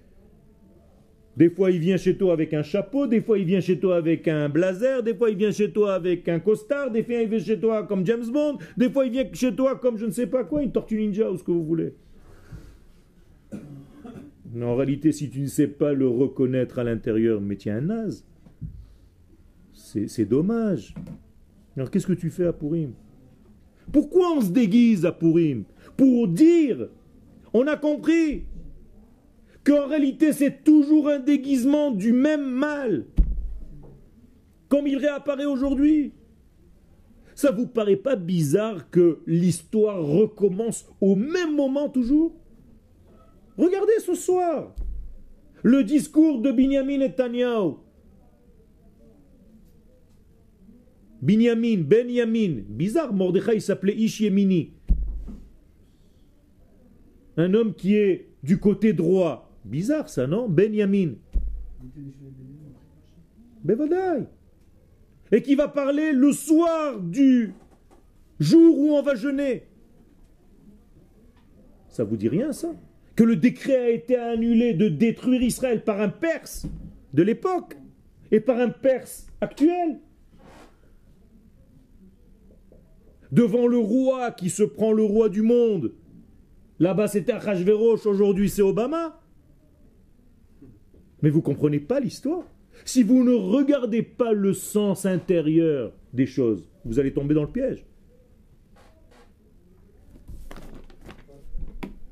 [1.36, 3.96] Des fois, il vient chez toi avec un chapeau, des fois, il vient chez toi
[3.96, 7.28] avec un blazer, des fois, il vient chez toi avec un costard, des fois, il
[7.28, 10.12] vient chez toi comme James Bond, des fois, il vient chez toi comme je ne
[10.12, 11.94] sais pas quoi, une tortue ninja ou ce que vous voulez.
[14.62, 17.80] En réalité, si tu ne sais pas le reconnaître à l'intérieur, mais tu es un
[17.80, 18.24] naze.
[19.72, 20.94] C'est dommage.
[21.76, 22.92] Alors, qu'est-ce que tu fais à Purim
[23.92, 25.64] Pourquoi on se déguise à Purim
[25.96, 26.88] Pour dire,
[27.54, 28.44] on a compris.
[29.64, 33.06] qu'en réalité c'est toujours un déguisement du même mal,
[34.68, 36.12] comme il réapparaît aujourd'hui.
[37.34, 42.34] Ça vous paraît pas bizarre que l'histoire recommence au même moment toujours?
[43.56, 44.74] Regardez ce soir
[45.62, 47.76] le discours de Binyamin Netanyahu.
[51.22, 54.20] Binyamin, Benyamin, bizarre, Mordechai s'appelait Ish
[57.36, 59.50] Un homme qui est du côté droit.
[59.64, 60.48] Bizarre ça, non?
[60.48, 61.14] Benyamin.
[63.64, 64.24] Bevadai.
[65.32, 67.54] Et qui va parler le soir du
[68.38, 69.64] jour où on va jeûner.
[71.88, 72.74] Ça vous dit rien ça?
[73.16, 76.66] Que le décret a été annulé de détruire Israël par un Perse
[77.12, 77.76] de l'époque
[78.30, 80.00] et par un Perse actuel.
[83.32, 85.92] Devant le roi qui se prend le roi du monde.
[86.84, 89.18] Là-bas c'était Achashverosh, aujourd'hui c'est Obama.
[91.22, 92.44] Mais vous ne comprenez pas l'histoire.
[92.84, 97.48] Si vous ne regardez pas le sens intérieur des choses, vous allez tomber dans le
[97.48, 97.86] piège.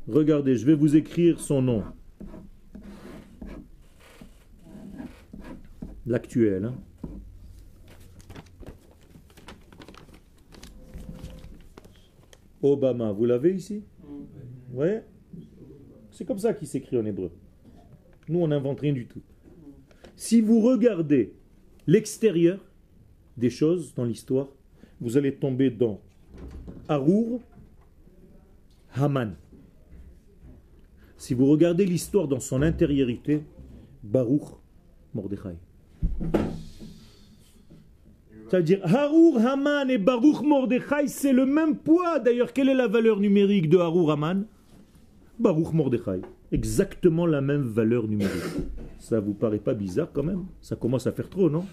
[0.09, 1.85] Regardez, je vais vous écrire son nom.
[6.07, 6.65] L'actuel.
[6.65, 6.75] Hein.
[12.63, 13.85] Obama, vous l'avez ici?
[14.73, 14.89] Oui
[16.11, 17.31] C'est comme ça qu'il s'écrit en hébreu.
[18.29, 19.21] Nous, on n'invente rien du tout.
[20.17, 21.35] Si vous regardez
[21.87, 22.59] l'extérieur
[23.37, 24.49] des choses dans l'histoire,
[25.01, 26.01] vous allez tomber dans
[26.89, 27.41] Arour
[28.95, 29.35] Haman.
[31.17, 33.43] Si vous regardez l'histoire dans son intériorité,
[34.03, 34.43] Baruch
[35.15, 35.57] Mordechai.
[38.49, 42.19] C'est-à-dire, Harur Haman et Baruch Mordechai, c'est le même poids.
[42.19, 44.47] D'ailleurs, quelle est la valeur numérique de Harur Haman?
[45.43, 46.23] Baruch Mordechai.
[46.53, 48.69] Exactement la même valeur numérique.
[48.99, 50.47] Ça vous paraît pas bizarre quand même?
[50.61, 51.67] Ça commence à faire trop, non?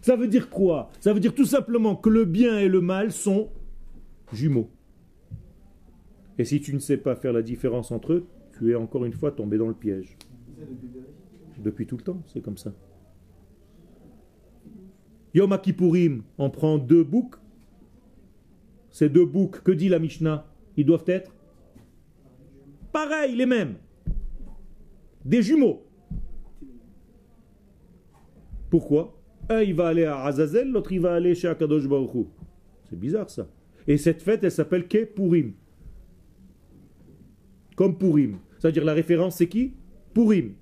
[0.00, 0.90] Ça veut dire quoi?
[1.00, 3.50] Ça veut dire tout simplement que le bien et le mal sont
[4.32, 4.68] jumeaux.
[6.38, 8.26] Et si tu ne sais pas faire la différence entre eux,
[8.58, 10.16] tu es encore une fois tombé dans le piège.
[11.62, 12.72] Depuis tout le temps, c'est comme ça.
[15.34, 17.36] Yom Kippourim, on prend deux boucs.
[18.90, 20.46] Ces deux boucs, que dit la Mishnah?
[20.76, 21.32] Ils doivent être
[22.92, 23.74] pareils, les mêmes.
[25.24, 25.84] Des jumeaux.
[28.70, 29.18] Pourquoi?
[29.48, 32.26] Un, il va aller à Azazel, l'autre, il va aller chez Akadosh Baruch
[32.88, 33.46] C'est bizarre, ça.
[33.86, 35.52] Et cette fête, elle s'appelle Kippourim
[37.74, 38.38] comme Purim.
[38.58, 39.74] C'est-à-dire la référence c'est qui?
[40.14, 40.54] Purim.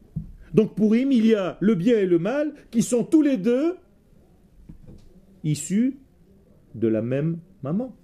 [0.55, 3.77] Donc Purim, il y a le bien et le mal qui sont tous les deux
[5.44, 5.99] issus
[6.75, 7.94] de la même maman.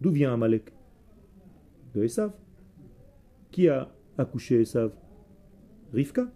[0.00, 0.75] D'où vient Amalek?
[2.02, 2.32] Esav.
[3.50, 4.92] Qui a accouché Esav?
[5.92, 6.30] Rivka.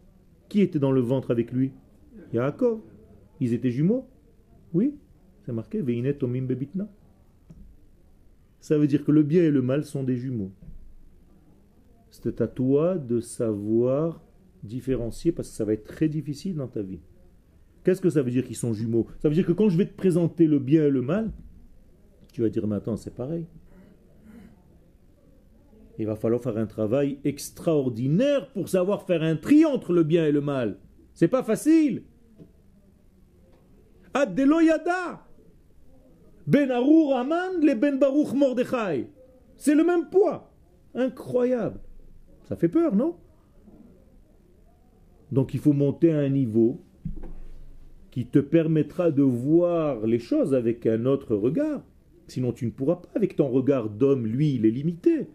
[0.48, 1.72] Qui était dans le ventre avec lui?
[2.32, 2.80] Yaakov.
[3.40, 4.06] Ils étaient jumeaux?
[4.72, 4.94] Oui,
[5.44, 6.88] c'est marqué Veinet Tomim Bebitna.
[8.60, 10.52] Ça veut dire que le bien et le mal sont des jumeaux.
[12.10, 14.22] C'est à toi de savoir
[14.62, 17.00] différencier parce que ça va être très difficile dans ta vie.
[17.82, 19.06] Qu'est-ce que ça veut dire qu'ils sont jumeaux?
[19.20, 21.32] Ça veut dire que quand je vais te présenter le bien et le mal,
[22.32, 23.46] tu vas dire mais attends, c'est pareil.
[26.00, 30.24] Il va falloir faire un travail extraordinaire pour savoir faire un tri entre le bien
[30.24, 30.78] et le mal.
[31.12, 32.04] C'est pas facile.
[34.14, 35.26] Ad-deloyada.
[36.46, 39.10] Ben Aman, le Ben Baruch Mordechai.
[39.58, 40.50] C'est le même poids.
[40.94, 41.78] Incroyable.
[42.44, 43.16] Ça fait peur, non?
[45.30, 46.80] Donc il faut monter à un niveau
[48.10, 51.82] qui te permettra de voir les choses avec un autre regard.
[52.26, 55.28] Sinon tu ne pourras pas avec ton regard d'homme, lui, il est limité.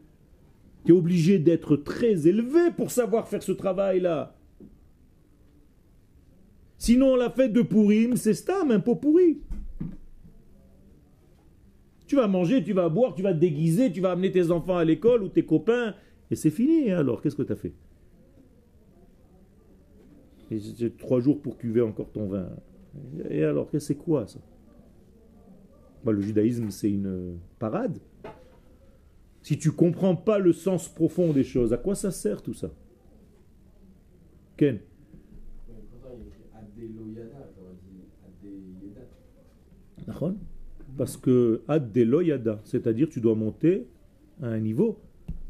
[0.86, 4.36] Tu es obligé d'être très élevé pour savoir faire ce travail-là.
[6.78, 9.39] Sinon, la fête de Pourim, c'est Stam, un pot pourri.
[12.06, 14.78] Tu vas manger, tu vas boire, tu vas te déguiser, tu vas amener tes enfants
[14.78, 15.95] à l'école ou tes copains,
[16.30, 17.74] et c'est fini, hein, alors, qu'est-ce que tu as fait?
[20.52, 20.60] Et
[20.98, 22.50] trois jours pour cuver encore ton vin.
[23.30, 24.39] Et alors, c'est quoi ça?
[26.04, 27.98] Bah, Le judaïsme, c'est une parade.
[29.45, 32.71] Si tu comprends pas le sens profond des choses, à quoi ça sert tout ça?
[34.58, 34.79] Ken?
[40.97, 41.95] Parce que ad
[42.63, 43.86] c'est-à-dire tu dois monter
[44.41, 44.97] à un niveau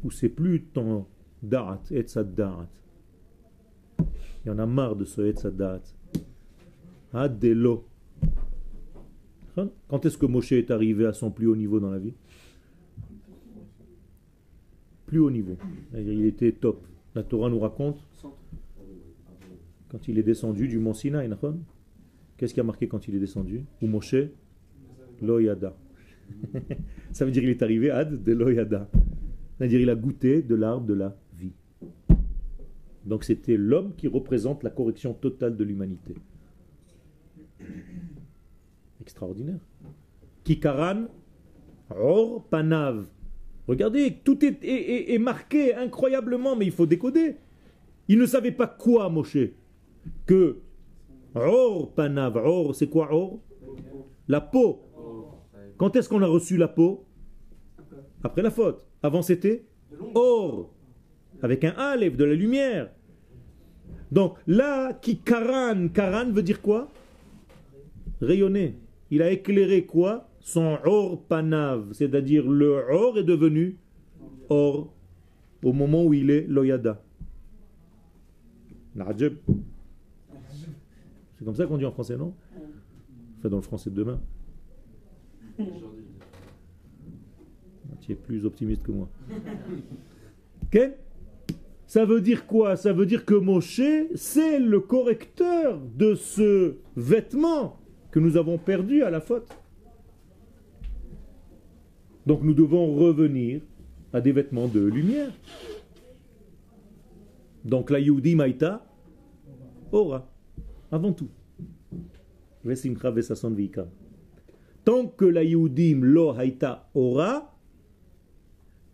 [0.04, 1.06] où c'est plus ton
[1.42, 2.68] da'at, etzad da'at.
[4.44, 5.80] Il y en a marre de ce etzad da'at.
[9.88, 12.12] Quand est-ce que Moshe est arrivé à son plus haut niveau dans la vie?
[15.06, 15.56] Plus haut niveau.
[15.94, 16.86] Il était top.
[17.14, 18.04] La Torah nous raconte
[19.88, 21.30] quand il est descendu du mont Sinaï,
[22.36, 23.64] Qu'est-ce qui a marqué quand il est descendu?
[23.80, 24.16] Ou Moshe?
[25.22, 25.74] Loyada.
[27.12, 28.90] Ça veut dire qu'il est arrivé ad de Loyada.
[29.56, 31.52] C'est-à-dire il a goûté de l'arbre de la vie.
[33.06, 36.14] Donc c'était l'homme qui représente la correction totale de l'humanité.
[39.00, 39.60] Extraordinaire.
[40.44, 41.06] Kikaran
[41.90, 43.06] Or Panav.
[43.68, 47.36] Regardez, tout est, marqué incroyablement, mais il faut décoder.
[48.08, 49.38] Il ne savait pas quoi, Moshe
[50.24, 50.58] Que
[51.34, 52.36] Or Panav.
[52.36, 53.40] Or, c'est quoi Or?
[54.28, 54.82] La peau.
[55.76, 57.04] Quand est-ce qu'on a reçu la peau?
[58.22, 58.84] Après la faute.
[59.02, 59.64] Avant c'était
[60.14, 60.72] Or.
[61.42, 62.90] Avec un Aleph, de la lumière.
[64.10, 66.88] Donc là, qui Karan, Karan veut dire quoi?
[68.20, 68.76] Rayonner.
[69.10, 70.28] Il a éclairé quoi?
[70.46, 71.92] Son Or Panav.
[71.92, 73.78] C'est-à-dire le Or est devenu
[74.48, 74.94] Or
[75.64, 77.02] au moment où il est Loyada.
[78.96, 79.32] C'est
[81.44, 82.32] comme ça qu'on dit en français, non?
[83.38, 84.20] Enfin, dans le français de demain.
[85.58, 86.04] Aujourd'hui,
[88.00, 89.08] Tu es plus optimiste que moi.
[90.62, 90.78] Ok?
[91.88, 92.76] Ça veut dire quoi?
[92.76, 93.80] Ça veut dire que Moshe,
[94.14, 97.80] c'est le correcteur de ce vêtement
[98.12, 99.48] que nous avons perdu à la faute.
[102.26, 103.60] Donc nous devons revenir
[104.12, 105.32] à des vêtements de lumière.
[107.64, 108.36] Donc la Yehudi
[109.92, 110.28] Ora,
[110.90, 111.28] avant tout.
[114.84, 117.56] Tant que la Yehudim lo haïta ora,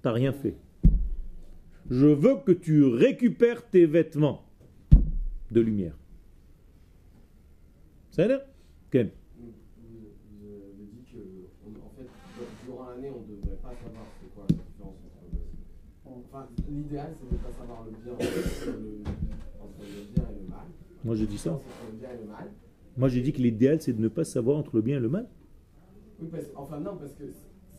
[0.03, 0.57] t'as rien fait.
[1.91, 4.45] Je veux que tu récupères tes vêtements
[5.51, 5.97] de lumière.
[8.11, 8.41] Ça l'air
[8.91, 11.19] Ken Vous, vous avez dit que,
[11.67, 12.09] on- en fait,
[12.67, 15.41] durant l'année, on ne devrait pas savoir c'est quoi la différence entre le.
[16.05, 19.03] Enfin, l'idéal, c'est de ne pas savoir le bien entre le,
[19.61, 20.67] entre le bien et le mal.
[21.05, 21.53] Moi j'ai dit ça.
[21.53, 22.51] Entre le bien et le mal.
[22.97, 25.09] Moi j'ai dit que l'idéal c'est de ne pas savoir entre le bien et le
[25.09, 25.27] mal.
[26.21, 27.25] Oui, parce, enfin, non, parce que.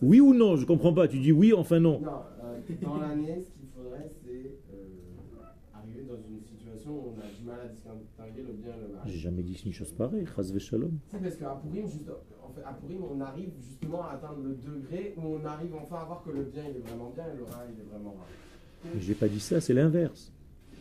[0.02, 1.08] Oui ou non Je comprends pas.
[1.08, 2.00] Tu dis oui, enfin non.
[2.02, 4.84] Non, euh, dans l'année, ce qu'il faudrait, c'est euh,
[5.74, 8.94] arriver dans une situation où on a du mal à distinguer le bien et le
[8.94, 9.02] mal.
[9.06, 10.26] J'ai jamais dit une chose pareille.
[10.36, 10.92] Chas shalom.
[11.08, 12.10] C'est parce qu'à Purim, juste,
[12.44, 16.00] en fait, à Purim, on arrive justement à atteindre le degré où on arrive enfin
[16.02, 18.16] à voir que le bien il est vraiment bien et le rare il est vraiment
[18.18, 18.28] rare.
[18.86, 20.32] Mais j'ai pas dit ça, c'est l'inverse.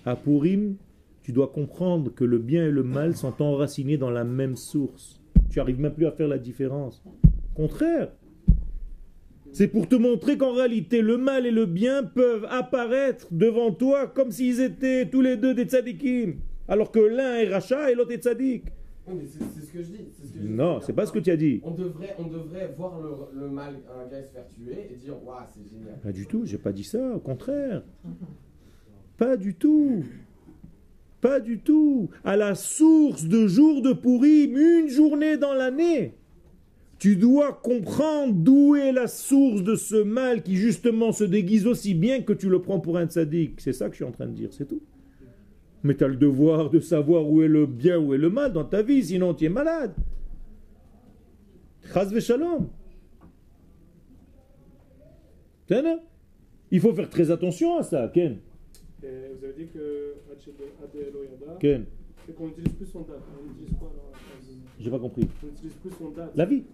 [0.05, 0.77] À Purim,
[1.23, 5.21] tu dois comprendre que le bien et le mal sont enracinés dans la même source.
[5.51, 7.03] Tu arrives même plus à faire la différence.
[7.55, 8.11] Contraire.
[9.53, 14.07] C'est pour te montrer qu'en réalité, le mal et le bien peuvent apparaître devant toi
[14.07, 16.37] comme s'ils étaient tous les deux des tzadikim.
[16.69, 18.65] Alors que l'un est rachat et l'autre est tzadik.
[19.07, 20.05] Oui, mais c'est c'est ce que je dis.
[20.13, 20.53] c'est ce que je dis.
[20.53, 21.61] Non, c'est pas ce que tu as dit.
[21.65, 25.15] On devrait, on devrait voir le, le mal, un gars se faire tuer et dire
[25.25, 25.99] Waouh, c'est génial.
[26.01, 27.83] Pas du tout, j'ai pas dit ça, au contraire.
[29.17, 30.05] Pas du tout.
[31.21, 32.11] Pas du tout.
[32.25, 36.15] À la source de jour de Pourim, une journée dans l'année.
[36.99, 41.95] Tu dois comprendre d'où est la source de ce mal qui justement se déguise aussi
[41.95, 43.61] bien que tu le prends pour un tzaddik.
[43.61, 44.81] C'est ça que je suis en train de dire, c'est tout.
[45.83, 48.53] Mais tu as le devoir de savoir où est le bien, où est le mal
[48.53, 49.95] dans ta vie, sinon tu es malade.
[52.21, 52.69] Shalom.
[56.71, 58.39] Il faut faire très attention à ça, Ken.
[59.03, 59.07] Et
[59.39, 60.15] vous avez dit que
[61.59, 61.85] Ken,
[62.27, 63.23] c'est qu'on utilise plus son date.
[63.39, 64.43] On utilise quoi alors à la place
[64.81, 65.29] j'ai pas compris.
[65.43, 66.33] On utilise plus son date.
[66.35, 66.65] La vie.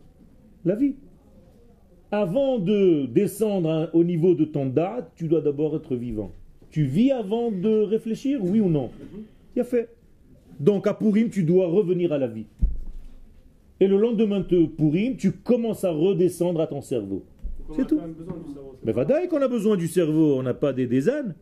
[0.64, 0.94] La vie.
[2.10, 6.32] Avant de descendre hein, au niveau de ton date, tu dois d'abord être vivant.
[6.70, 8.90] Tu vis avant de réfléchir, oui ou non?
[9.56, 9.88] Il a fait.
[10.60, 12.46] Donc à Pourim, tu dois revenir à la vie.
[13.80, 17.24] Et le lendemain de Pourim, tu commences à redescendre à ton cerveau.
[17.76, 18.00] C'est tout.
[18.84, 21.34] Mais Vadaï qu'on a besoin du cerveau, on n'a pas des, des ânes.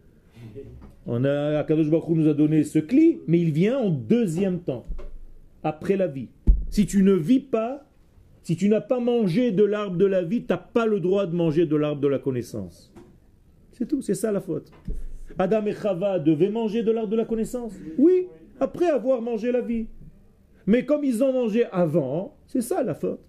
[1.07, 4.85] On a, Akadosh Hu nous a donné ce cli, mais il vient en deuxième temps,
[5.63, 6.29] après la vie.
[6.69, 7.87] Si tu ne vis pas,
[8.43, 11.27] si tu n'as pas mangé de l'arbre de la vie, tu n'as pas le droit
[11.27, 12.93] de manger de l'arbre de la connaissance.
[13.73, 14.73] C'est tout, c'est ça la faute.
[15.39, 18.27] Adam et Chava devaient manger de l'arbre de la connaissance Oui,
[18.61, 19.87] après avoir mangé la vie.
[20.67, 23.21] Mais comme ils ont mangé avant, c'est ça la faute.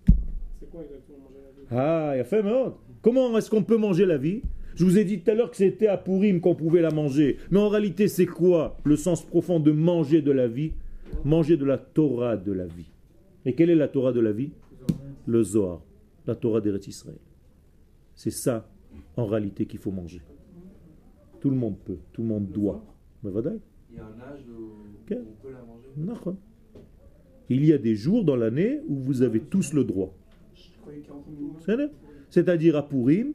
[0.60, 1.68] C'est quoi exactement manger la vie?
[1.72, 2.74] Ah, il a fait merde.
[3.02, 4.42] Comment est-ce qu'on peut manger la vie?
[4.76, 7.38] Je vous ai dit tout à l'heure que c'était à Pourim qu'on pouvait la manger.
[7.50, 10.72] Mais en réalité, c'est quoi le sens profond de manger de la vie?
[11.26, 12.92] Manger de la Torah de la vie.
[13.46, 14.52] Et quelle est la Torah de la vie?
[15.26, 15.82] Le Zohar,
[16.26, 17.18] la Torah d'Eretz Israël.
[18.14, 18.68] C'est ça,
[19.16, 20.22] en réalité, qu'il faut manger.
[21.40, 22.84] Tout le monde peut, tout le monde doit.
[23.24, 24.72] Il y a un âge où
[25.12, 25.90] on peut la manger.
[27.50, 30.14] Il y a des jours dans l'année où vous avez tous le droit.
[30.56, 31.92] Je croyais 40 minutes.
[32.30, 33.34] C'est-à-dire- à Pourim,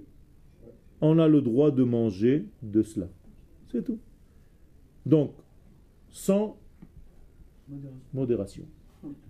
[1.01, 3.09] on a le droit de manger de cela.
[3.71, 3.99] C'est tout.
[5.07, 5.33] Donc,
[6.11, 6.57] sans
[8.13, 8.65] modération.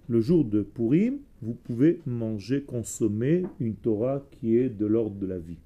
[0.09, 5.27] Le jour de Purim, vous pouvez manger, consommer une Torah qui est de l'ordre de
[5.27, 5.57] la vie.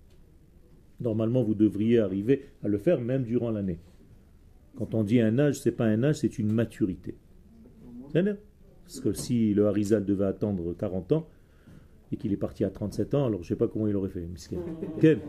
[1.01, 3.79] Normalement, vous devriez arriver à le faire même durant l'année.
[4.77, 7.15] Quand on dit un âge, c'est pas un âge, c'est une maturité.
[8.13, 11.27] Parce que si le Harizal devait attendre 40 ans
[12.13, 14.27] et qu'il est parti à 37 ans, alors je sais pas comment il aurait fait.
[15.01, 15.21] Quel.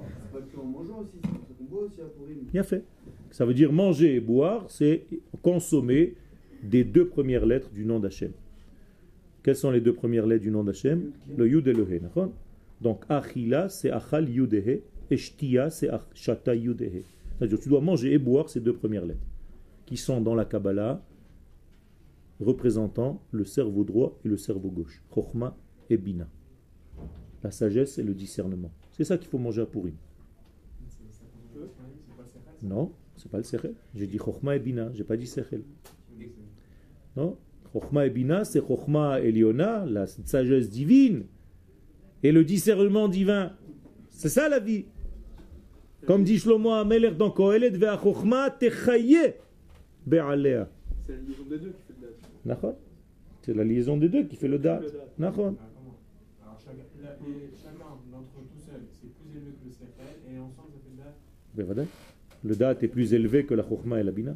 [2.51, 2.83] Bien fait.
[3.31, 5.05] Ça veut dire manger et boire, c'est
[5.41, 6.15] consommer
[6.63, 8.31] des deux premières lettres du nom d'Hachem.
[9.43, 11.11] Quelles sont les deux premières lettres du nom d'Hachem?
[11.35, 12.01] Le Yud et le He.
[12.81, 14.53] Donc Achila, c'est Achal Yud
[15.09, 17.03] et He, et Shtia, c'est Ach- Shata Yud et He.
[17.37, 19.25] C'est-à-dire tu dois manger et boire ces deux premières lettres,
[19.85, 21.03] qui sont dans la Kabbalah
[22.39, 25.01] représentant le cerveau droit et le cerveau gauche.
[25.13, 25.55] Chochma
[25.89, 26.27] et Bina.
[27.43, 28.71] La sagesse et le discernement.
[28.91, 29.95] C'est ça qu'il faut manger à Purim.
[32.63, 33.73] Non, c'est pas le Sechel.
[33.95, 35.63] J'ai dit Chochma et Bina, j'ai pas dit Sechel.
[37.15, 37.37] Non
[37.73, 41.25] Chochma et Bina, c'est Chochma Eliona, la sagesse divine,
[42.23, 43.53] et le discernement divin.
[44.09, 44.85] C'est ça la vie.
[46.07, 49.33] Comme dit Shlomo Ameler dans Kohelet, Ve'a Chochma techaye
[50.05, 50.67] be'alea.
[51.05, 52.07] C'est la liaison des deux qui fait le
[52.47, 52.75] date.
[53.41, 54.83] C'est la liaison des deux qui fait le date.
[55.19, 55.95] Nachon Alors, comment?
[56.43, 57.77] Alors, chacun, la- et chacun
[58.11, 61.03] d'entre eux tout seul, c'est plus élevé que le Sechel, et ensemble, ça fait le
[61.03, 61.75] date.
[61.75, 61.87] Ben.
[62.43, 64.35] Le date est plus élevé que la Chochma et la Bina.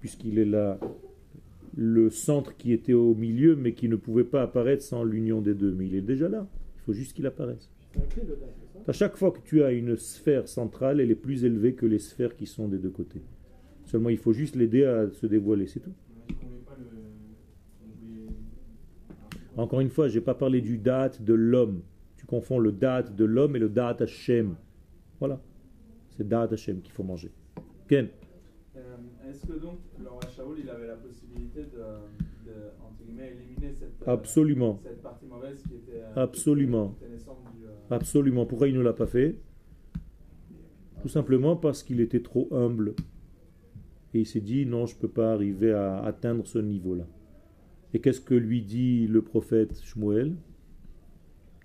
[0.00, 0.78] Puisqu'il est là,
[1.76, 5.54] le centre qui était au milieu, mais qui ne pouvait pas apparaître sans l'union des
[5.54, 5.72] deux.
[5.72, 6.46] Mais il est déjà là.
[6.78, 7.68] Il faut juste qu'il apparaisse.
[7.94, 8.48] C'est clé le date,
[8.88, 11.98] À chaque fois que tu as une sphère centrale, elle est plus élevée que les
[12.00, 13.22] sphères qui sont des deux côtés.
[13.84, 15.92] Seulement, il faut juste l'aider à se dévoiler, c'est tout.
[19.56, 21.82] Encore une fois, je n'ai pas parlé du date de l'homme.
[22.16, 24.56] Tu confonds le date de l'homme et le date Hashem.
[25.20, 25.40] Voilà.
[26.16, 27.30] C'est date Hashem qu'il faut manger.
[27.88, 28.08] Ken
[28.76, 28.80] Euh,
[29.28, 31.78] Est-ce que donc le roi Shaoul il avait la possibilité de,
[32.48, 34.80] de entre guillemets, éliminer cette, euh, Absolument.
[34.82, 36.94] cette partie mauvaise qui était, euh, Absolument.
[36.98, 37.18] qui était
[37.92, 38.46] Absolument.
[38.46, 39.36] Pourquoi il ne l'a pas fait?
[41.02, 42.94] Tout simplement parce qu'il était trop humble.
[44.14, 47.06] Et il s'est dit, non, je ne peux pas arriver à atteindre ce niveau-là.
[47.92, 50.36] Et qu'est-ce que lui dit le prophète Shmuel?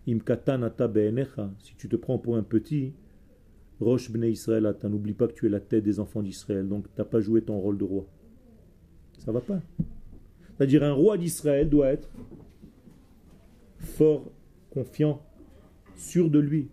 [0.06, 2.94] Si tu te prends pour un petit,
[3.80, 6.94] Roche Bnei Israël, n'oublie pas que tu es la tête des enfants d'Israël, donc tu
[6.98, 8.06] n'as pas joué ton rôle de roi.
[9.20, 9.62] Ça va pas.
[10.56, 12.10] C'est-à-dire un roi d'Israël doit être
[13.80, 14.32] fort,
[14.70, 15.22] confiant,
[16.00, 16.70] sûr de lui.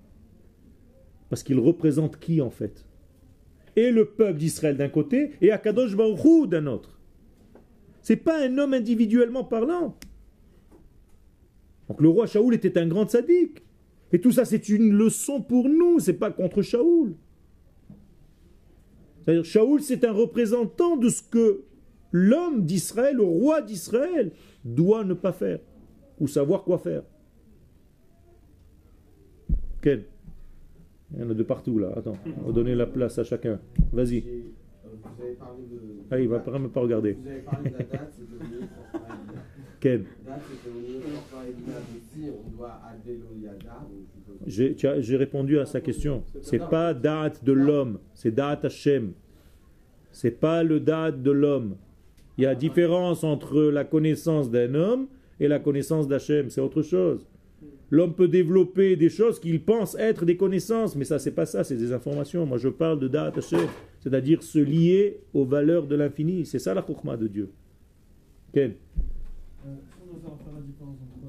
[1.29, 2.87] Parce qu'il représente qui en fait?
[3.77, 7.01] Et le peuple d'Israël d'un côté et Akadosh Baruch Hu d'un autre.
[8.03, 9.97] C'est pas un homme individuellement parlant.
[11.89, 13.63] Donc le roi Shaoul était un grand sadique.
[14.13, 17.17] Et tout ça c'est une leçon pour nous, c'est pas contre Shaoul.
[19.23, 21.65] C'est-à-dire Shaoul c'est un représentant de ce que
[22.13, 24.31] l'homme d'Israël, le roi d'Israël,
[24.65, 25.59] doit ne pas faire
[26.21, 27.03] ou savoir quoi faire.
[29.85, 30.05] Quel
[31.13, 31.93] Il y en a de partout là.
[31.95, 33.61] Attends, on va donner la place à chacun.
[33.93, 34.25] Vas-y.
[34.27, 34.41] Euh,
[34.83, 35.79] Vous avez parlé de.
[36.11, 37.13] Ah, il va pas pas regarder.
[37.13, 38.67] Vous avez parlé de la date, c'est devenu.
[39.81, 41.05] Quel Date, c'est devenu
[42.47, 42.81] on doit
[44.47, 46.25] J'ai répondu à sa question.
[46.41, 49.13] C'est pas date de l'homme, c'est date Hashem.
[50.13, 51.77] C'est pas le date de l'homme.
[52.39, 55.09] Il y a différence entre la connaissance d'un homme
[55.39, 56.49] et la connaissance d'Hachem.
[56.49, 57.27] C'est autre chose.
[57.91, 61.63] L'homme peut développer des choses qu'il pense être des connaissances, mais ça, c'est pas ça,
[61.65, 62.45] c'est des informations.
[62.47, 63.39] Moi, je parle de date
[64.01, 66.45] c'est-à-dire se lier aux valeurs de l'infini.
[66.47, 67.51] C'est ça la chokhmah de Dieu.
[68.57, 68.69] Euh,
[69.67, 71.27] si on doit savoir faire la différence entre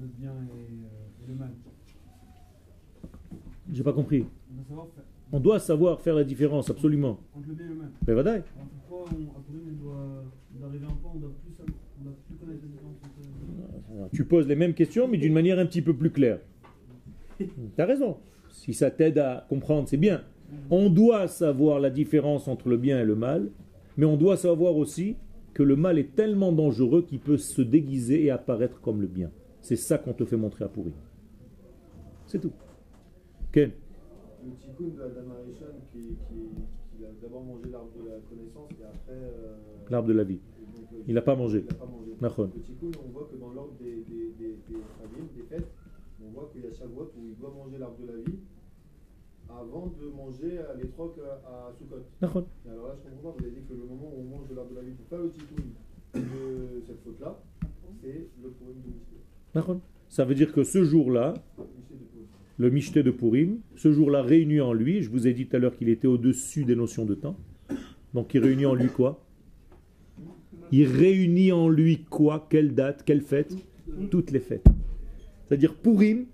[0.00, 1.50] le bien et, euh, et le mal,
[3.72, 4.24] J'ai pas compris.
[4.50, 7.18] on doit savoir faire On doit savoir faire la différence, absolument.
[7.36, 7.90] entre le bien et le mal.
[8.06, 8.44] Mais.
[8.56, 10.24] Alors pourquoi on, Purim, on doit,
[10.54, 12.60] on doit arriver à un point où on doit plus, savoir- on doit plus connaître
[12.62, 13.94] la différence entre.
[13.96, 16.38] Alors, Tu poses les mêmes questions, mais d'une manière un petit peu plus claire.
[17.38, 18.16] Tu as raison.
[18.48, 20.22] Si ça t'aide à comprendre, c'est bien.
[20.70, 23.50] On doit savoir la différence entre le bien et le mal,
[23.96, 25.16] mais on doit savoir aussi
[25.52, 29.30] que le mal est tellement dangereux qu'il peut se déguiser et apparaître comme le bien.
[29.60, 30.92] C'est ça qu'on te fait montrer à pourri.
[32.26, 32.52] C'est tout.
[33.52, 33.70] Ken
[34.44, 35.22] de Adam
[35.92, 36.16] qui,
[36.96, 39.12] qui a d'abord mangé l'arbre de la connaissance et après.
[39.12, 39.56] euh,
[39.90, 40.40] L'arbre de la vie.
[40.74, 41.60] donc, euh, Il n'a pas mangé.
[41.60, 42.10] Il n'a pas mangé.
[42.54, 45.68] Le tikkun, on voit que dans l'ordre des, des, des, des, Chagim, des fêtes,
[46.24, 48.38] on voit qu'il y a Shavuot où il doit manger l'arbre de la vie
[49.48, 51.72] avant de manger euh, les trocs à.
[52.22, 52.46] Nachon.
[52.66, 54.50] Et alors là, je comprends pas, vous avez dit que le moment où on mange
[54.54, 55.62] l'arbre de la vie pour faire le tikkun
[56.14, 57.38] de cette faute-là,
[58.00, 59.58] c'est le problème de.
[59.58, 59.80] Nachon.
[60.08, 61.34] Ça veut dire que ce jour-là.
[62.56, 65.58] Le Michté de Purim, ce jour-là réunit en lui, je vous ai dit tout à
[65.58, 67.36] l'heure qu'il était au-dessus des notions de temps,
[68.12, 69.24] donc il réunit en lui quoi?
[70.70, 72.46] Il réunit en lui quoi?
[72.48, 73.02] Quelle date?
[73.04, 73.54] Quelle fête?
[74.10, 74.66] Toutes les fêtes.
[75.46, 76.26] C'est-à-dire Purim,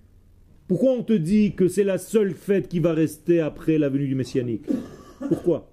[0.68, 4.06] pourquoi on te dit que c'est la seule fête qui va rester après la venue
[4.06, 4.66] du Messianique?
[5.28, 5.70] Pourquoi?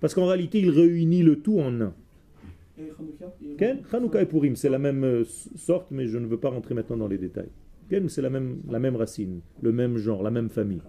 [0.00, 1.94] Parce qu'en réalité, il réunit le tout en un.
[2.98, 6.74] Hanouka Hanouka et Purim, c'est la même euh, sorte, mais je ne veux pas rentrer
[6.74, 7.50] maintenant dans les détails.
[8.08, 10.80] C'est la même, la même racine, le même genre, la même famille.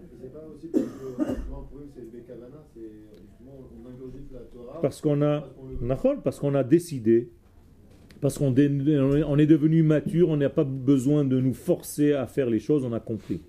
[4.81, 5.49] Parce qu'on a,
[6.23, 7.29] parce qu'on a décidé,
[8.21, 12.49] parce qu'on on est devenu mature, on n'a pas besoin de nous forcer à faire
[12.49, 13.41] les choses, on a compris.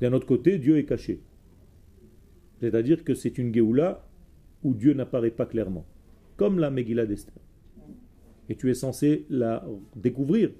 [0.00, 1.20] D'un autre côté, Dieu est caché.
[2.60, 4.04] C'est-à-dire que c'est une Géoula
[4.64, 5.86] où Dieu n'apparaît pas clairement,
[6.36, 7.34] comme la Megillah d'Esther.
[8.48, 9.64] Et tu es censé la
[9.94, 10.50] découvrir,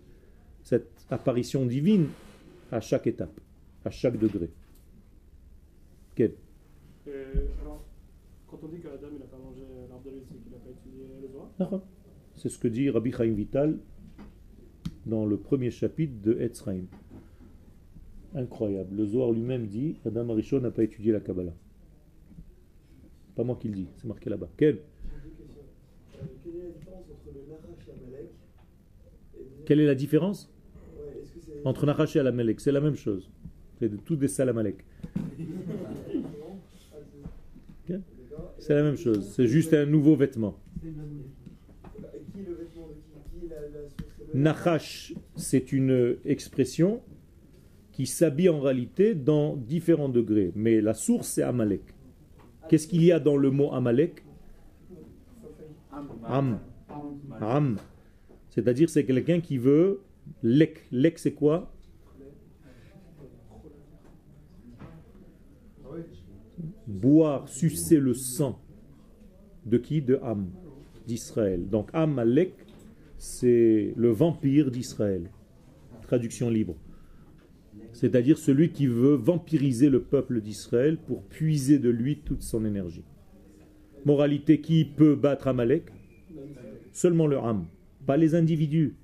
[0.62, 2.08] cette apparition divine,
[2.70, 3.38] à chaque étape,
[3.84, 4.50] à chaque degré.
[6.14, 6.34] Quel
[7.08, 7.32] Euh,
[7.62, 7.82] alors,
[8.48, 10.70] quand on dit qu'Adam il n'a pas mangé l'arbre de vie, c'est qu'il n'a pas
[10.70, 11.80] étudié le Zohar?
[12.36, 13.78] C'est ce que dit Rabbi Chaim Vital
[15.06, 16.84] dans le premier chapitre de Etzraim.
[18.34, 18.94] Incroyable.
[18.96, 21.54] Le Zohar lui-même dit Adam Arishon n'a pas étudié la Kabbalah.
[23.34, 24.48] Pas moi qui le dis, c'est marqué là-bas.
[24.56, 24.76] Quel?
[24.76, 24.78] Euh,
[26.44, 28.30] Quelle est la différence entre le Nahash et Amalek
[29.38, 30.50] Et deuxième- Quelle est la différence
[31.64, 33.30] entre Nachash et Alamelech C'est la même chose.
[33.78, 34.84] C'est de- tous des Salamalek.
[38.58, 39.30] C'est la même chose.
[39.32, 40.58] C'est juste un nouveau vêtement.
[44.34, 47.00] Nachash, c'est une expression
[47.92, 50.50] qui s'habille en réalité dans différents degrés.
[50.56, 51.82] Mais la source, c'est Amalek.
[52.68, 54.24] Qu'est-ce qu'il y a dans le mot Amalek?
[56.24, 56.58] Am.
[57.40, 57.76] Am.
[58.50, 60.00] C'est-à-dire, c'est quelqu'un qui veut
[60.42, 60.86] lek.
[60.92, 61.72] Lek, c'est quoi?
[66.86, 68.60] Boire, sucer le sang.
[69.64, 70.02] De qui?
[70.02, 70.50] De Am,
[71.06, 71.68] d'Israël.
[71.68, 72.52] Donc Amalek,
[73.18, 75.30] c'est le vampire d'Israël.
[76.02, 76.74] Traduction libre.
[77.92, 83.04] C'est-à-dire celui qui veut vampiriser le peuple d'Israël pour puiser de lui toute son énergie.
[84.04, 85.84] Moralité, qui peut battre Amalek
[86.92, 87.66] Seulement le Ham,
[88.06, 88.96] pas les individus.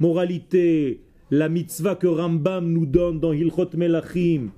[0.00, 4.50] Moralité, la mitzvah que Rambam nous donne dans Hilchot Melachim.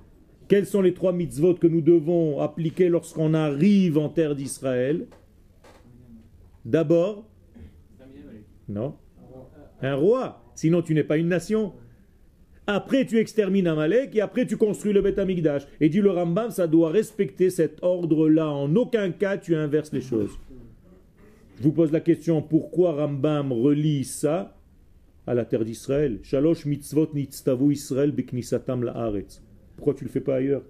[0.47, 5.07] Quelles sont les trois mitzvot que nous devons appliquer lorsqu'on arrive en terre d'Israël?
[6.65, 7.25] D'abord,
[8.67, 8.95] non,
[9.81, 10.43] un roi.
[10.55, 11.73] Sinon, tu n'es pas une nation.
[12.67, 15.63] Après, tu extermines Amalek et après, tu construis le Beth Amikdash.
[15.79, 18.49] Et dit le Rambam, ça doit respecter cet ordre-là.
[18.49, 20.37] En aucun cas, tu inverses les choses.
[21.61, 24.57] Je vous pose la question pourquoi Rambam relie ça
[25.27, 26.17] à la terre d'Israël?
[26.23, 28.15] Shalosh mitzvot nitztavu Israël.
[29.75, 30.63] Pourquoi tu le fais pas ailleurs?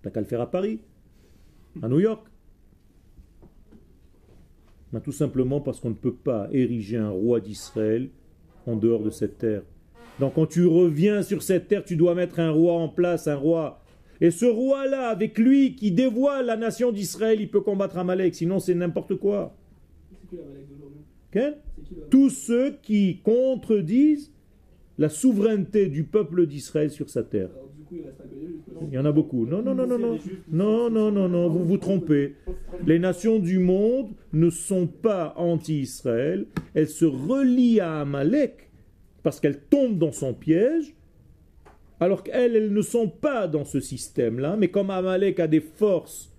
[0.00, 0.80] T'as qu'à le faire à Paris,
[1.82, 2.26] à New York.
[4.94, 8.08] Ben, tout simplement parce qu'on ne peut pas ériger un roi d'Israël
[8.66, 9.64] en dehors de cette terre.
[10.18, 13.36] Donc quand tu reviens sur cette terre, tu dois mettre un roi en place, un
[13.36, 13.82] roi.
[14.22, 18.60] Et ce roi-là, avec lui, qui dévoile la nation d'Israël, il peut combattre Amalek, sinon
[18.60, 19.58] c'est n'importe quoi.
[20.32, 21.58] L'Amalek
[22.10, 24.32] Tous ceux qui contredisent
[24.98, 27.48] la souveraineté du peuple d'Israël sur sa terre.
[27.54, 28.20] Alors du coup, il reste.
[28.88, 29.46] Il y en a beaucoup.
[29.46, 30.18] Non, non, non, non, non.
[30.50, 32.34] Non, non, non, non, vous vous trompez.
[32.86, 36.46] Les nations du monde ne sont pas anti-Israël.
[36.74, 38.70] Elles se relient à Amalek
[39.22, 40.94] parce qu'elles tombent dans son piège,
[41.98, 44.56] alors qu'elles, elles ne sont pas dans ce système-là.
[44.56, 46.29] Mais comme Amalek a des forces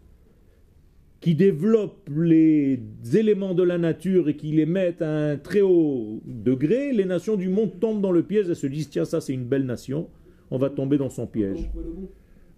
[1.22, 2.80] qui développent les
[3.14, 7.36] éléments de la nature et qui les mettent à un très haut degré, les nations
[7.36, 10.10] du monde tombent dans le piège et se disent tiens, ça c'est une belle nation,
[10.50, 11.70] on va tomber dans son piège.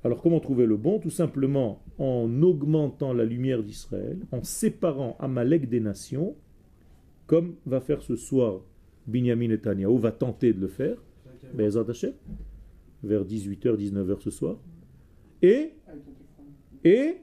[0.06, 0.98] Alors comment trouver le bon?
[1.00, 6.36] Tout simplement en augmentant la lumière d'Israël, en séparant Amalek des nations,
[7.28, 8.62] comme va faire ce soir
[9.08, 10.96] Binyamin Netanyahu, va tenter de le faire,
[13.04, 14.58] vers 18h, 19h ce soir.
[15.42, 15.72] Et,
[16.86, 17.18] et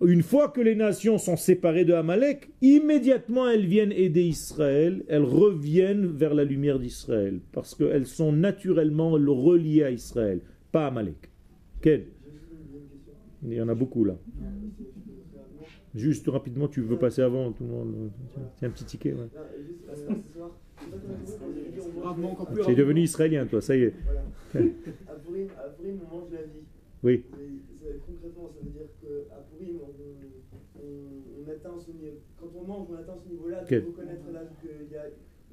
[0.00, 5.22] une fois que les nations sont séparées de Amalek, immédiatement elles viennent aider Israël, elles
[5.22, 10.40] reviennent vers la lumière d'Israël, parce qu'elles sont naturellement reliées à Israël,
[10.72, 11.30] pas à Amalek.
[11.80, 12.06] Quel
[13.44, 14.16] Il y en a beaucoup là.
[15.94, 18.10] Juste rapidement, tu veux passer avant tout le monde?
[18.56, 19.12] C'est un petit ticket.
[19.12, 19.28] ouais.
[22.64, 23.94] C'est devenu israélien, toi, ça y est.
[24.04, 24.22] Voilà.
[32.38, 35.04] Quand on mange, on atteint ce niveau-là de Quel reconnaître là qu'il y a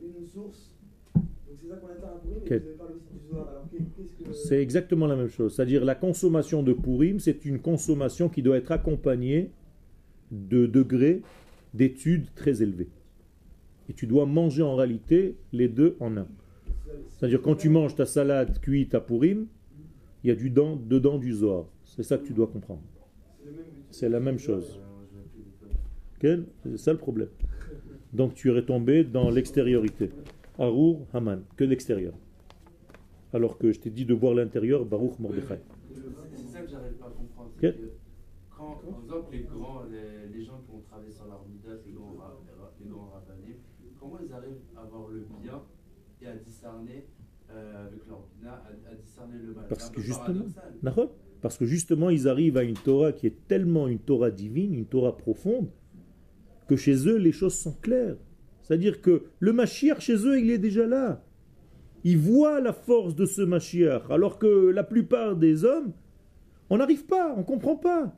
[0.02, 0.72] une source.
[1.16, 1.26] Donc
[1.62, 3.50] c'est ça qu'on atteint à Purim, vous avez parlé aussi du Zohar.
[3.50, 4.34] Alors qu'est-ce que.
[4.34, 5.56] C'est exactement la même chose.
[5.56, 9.52] C'est-à-dire la consommation de Purim, c'est une consommation qui doit être accompagnée
[10.32, 11.22] de degrés
[11.74, 12.90] d'études très élevés.
[13.90, 16.28] Et tu dois manger en réalité les deux en un.
[17.10, 19.48] C'est-à-dire quand tu manges ta salade cuite à Purim,
[20.24, 21.66] il y a du dent, dedans du Zohar.
[21.84, 22.82] C'est ça que tu dois comprendre.
[23.90, 24.80] C'est la même chose.
[26.22, 27.30] C'est ça le problème.
[28.14, 30.10] Donc tu es retombé dans l'extériorité.
[30.60, 32.14] Arour, Haman, que l'extérieur.
[33.34, 35.60] Alors que je t'ai dit de voir l'intérieur, Baruch Mordechai.
[36.34, 37.50] C'est ça que j'arrive pas à comprendre.
[37.56, 37.62] Ok.
[37.62, 37.92] c'est que
[38.56, 42.14] Quand, par exemple, les grands, les, les gens qui ont travaillé sur l'Armidas, les grands,
[42.84, 43.56] les grands rabbinim,
[44.00, 45.62] comment ils arrivent à voir le bien
[46.22, 47.06] et à discerner
[47.50, 49.66] euh, avec leur bina, à, à discerner le mal?
[49.70, 50.46] Parce que justement,
[51.42, 54.86] Parce que justement, ils arrivent à une Torah qui est tellement une Torah divine, une
[54.86, 55.70] Torah profonde,
[56.76, 58.18] chez eux, les choses sont claires.
[58.62, 61.24] C'est-à-dire que le Mashiach, chez eux, il est déjà là.
[62.04, 65.92] Ils voient la force de ce Mashiach, alors que la plupart des hommes,
[66.70, 68.16] on n'arrive pas, on ne comprend pas.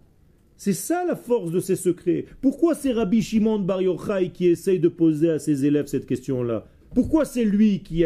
[0.55, 2.25] C'est ça la force de ces secrets.
[2.39, 6.65] Pourquoi c'est Rabbi Shimon Bar Yochai qui essaye de poser à ses élèves cette question-là?
[6.93, 8.05] Pourquoi c'est lui qui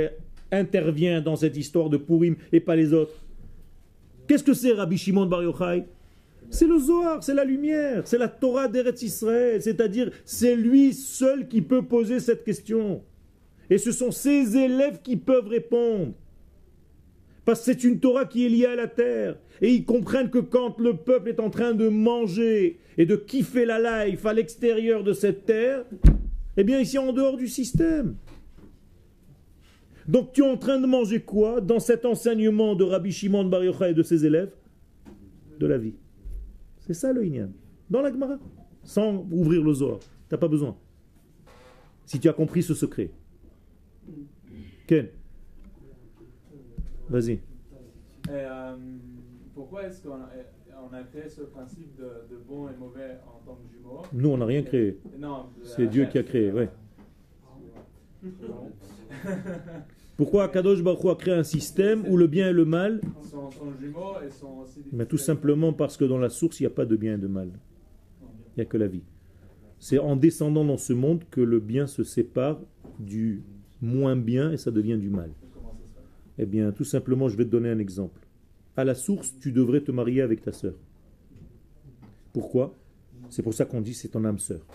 [0.52, 3.14] intervient dans cette histoire de Purim et pas les autres?
[4.28, 5.86] Qu'est-ce que c'est Rabbi Shimon Bar Yochai?
[6.50, 11.48] C'est le Zohar, c'est la lumière, c'est la Torah d'Eretz Israël, c'est-à-dire c'est lui seul
[11.48, 13.04] qui peut poser cette question.
[13.70, 16.14] Et ce sont ses élèves qui peuvent répondre.
[17.44, 19.38] Parce que c'est une Torah qui est liée à la terre.
[19.62, 23.66] Et ils comprennent que quand le peuple est en train de manger et de kiffer
[23.66, 25.86] la life à l'extérieur de cette terre,
[26.58, 28.16] eh bien ici en dehors du système.
[30.08, 33.64] Donc tu es en train de manger quoi dans cet enseignement de Rabbi Shimon Bar
[33.64, 34.52] Yochai et de ses élèves?
[35.60, 35.94] De la vie.
[36.88, 37.50] C'est ça le Inyan.
[37.90, 38.40] Dans la Gemara.
[38.82, 40.00] Sans ouvrir le Zohar.
[40.00, 40.78] Tu n'as pas besoin.
[42.06, 43.12] Si tu as compris ce secret.
[44.88, 45.10] Ken
[47.10, 47.32] Vas-y.
[47.34, 47.40] Et,
[48.30, 48.78] euh,
[49.54, 50.30] pourquoi est-ce qu'on a,
[50.90, 54.30] on a créé ce principe de, de bon et mauvais en tant que jumeaux Nous,
[54.30, 54.98] on n'a rien créé.
[55.18, 56.70] Non, C'est Dieu qui a créé, ouais.
[60.18, 63.50] Pourquoi Kadosh Baruch a créé un système où le bien et le mal sont,
[64.92, 67.18] Mais tout simplement parce que dans la source, il n'y a pas de bien et
[67.20, 67.52] de mal.
[68.22, 69.04] Il n'y a que la vie.
[69.80, 72.60] C'est en descendant dans ce monde que le bien se sépare
[72.98, 73.44] du
[73.80, 75.30] moins bien et ça devient du mal.
[76.40, 78.20] Eh bien, tout simplement, je vais te donner un exemple.
[78.76, 80.74] À la source, tu devrais te marier avec ta sœur.
[82.34, 82.76] Pourquoi?
[83.30, 84.66] C'est pour ça qu'on dit c'est ton âme sœur.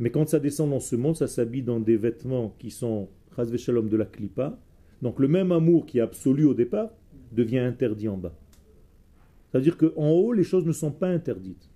[0.00, 3.08] Mais quand ça descend dans ce monde, ça s'habille dans des vêtements qui sont
[3.56, 4.58] Shalom de la klipa.
[5.02, 6.90] Donc le même amour qui est absolu au départ
[7.32, 8.34] devient interdit en bas.
[9.50, 11.70] C'est-à-dire qu'en haut, les choses ne sont pas interdites.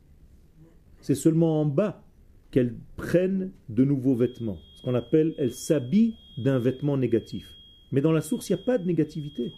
[1.01, 2.03] C'est seulement en bas
[2.51, 4.59] qu'elles prennent de nouveaux vêtements.
[4.77, 7.47] Ce qu'on appelle, elles s'habillent d'un vêtement négatif.
[7.93, 9.53] Mais dans la source, il n'y a pas de négativité.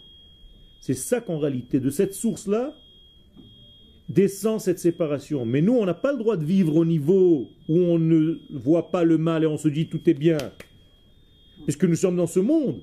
[0.81, 2.75] C'est ça qu'en réalité, de cette source-là,
[4.09, 5.45] descend cette séparation.
[5.45, 8.91] Mais nous, on n'a pas le droit de vivre au niveau où on ne voit
[8.91, 10.37] pas le mal et on se dit tout est bien.
[11.63, 12.81] Puisque nous sommes dans ce monde.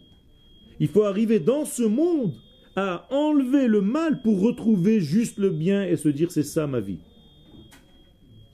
[0.80, 2.32] Il faut arriver dans ce monde
[2.76, 6.80] à enlever le mal pour retrouver juste le bien et se dire c'est ça ma
[6.80, 7.00] vie.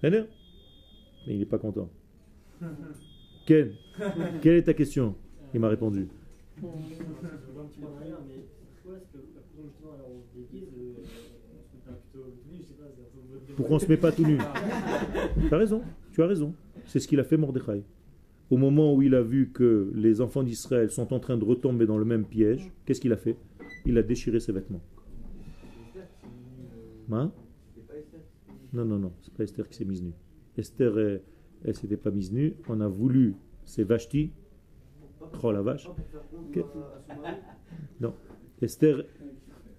[0.02, 0.26] Mais
[1.26, 1.90] il n'est pas content.
[3.46, 3.72] Ken,
[4.40, 5.14] quelle est ta question?
[5.52, 6.08] Il m'a répondu.
[6.60, 7.96] Pourquoi on se met pas tout nu,
[12.56, 14.38] je sais pas, c'est un peu votre Pourquoi on ne se met pas tout nu
[15.48, 16.54] Tu as raison, tu as raison.
[16.86, 17.82] C'est ce qu'il a fait Mordechai.
[18.50, 21.86] Au moment où il a vu que les enfants d'Israël sont en train de retomber
[21.86, 23.36] dans le même piège, qu'est-ce qu'il a fait?
[23.86, 24.82] Il a déchiré ses vêtements.
[27.10, 27.32] Hein?
[28.72, 30.14] Non, non, non, c'est pas Esther qui s'est mise nue.
[30.56, 31.22] Esther, elle,
[31.64, 32.54] elle s'était pas mise nue.
[32.68, 33.34] On a voulu,
[33.64, 34.32] c'est Vashti.
[35.42, 35.88] Oh la vache.
[38.00, 38.14] Non,
[38.60, 39.04] Esther,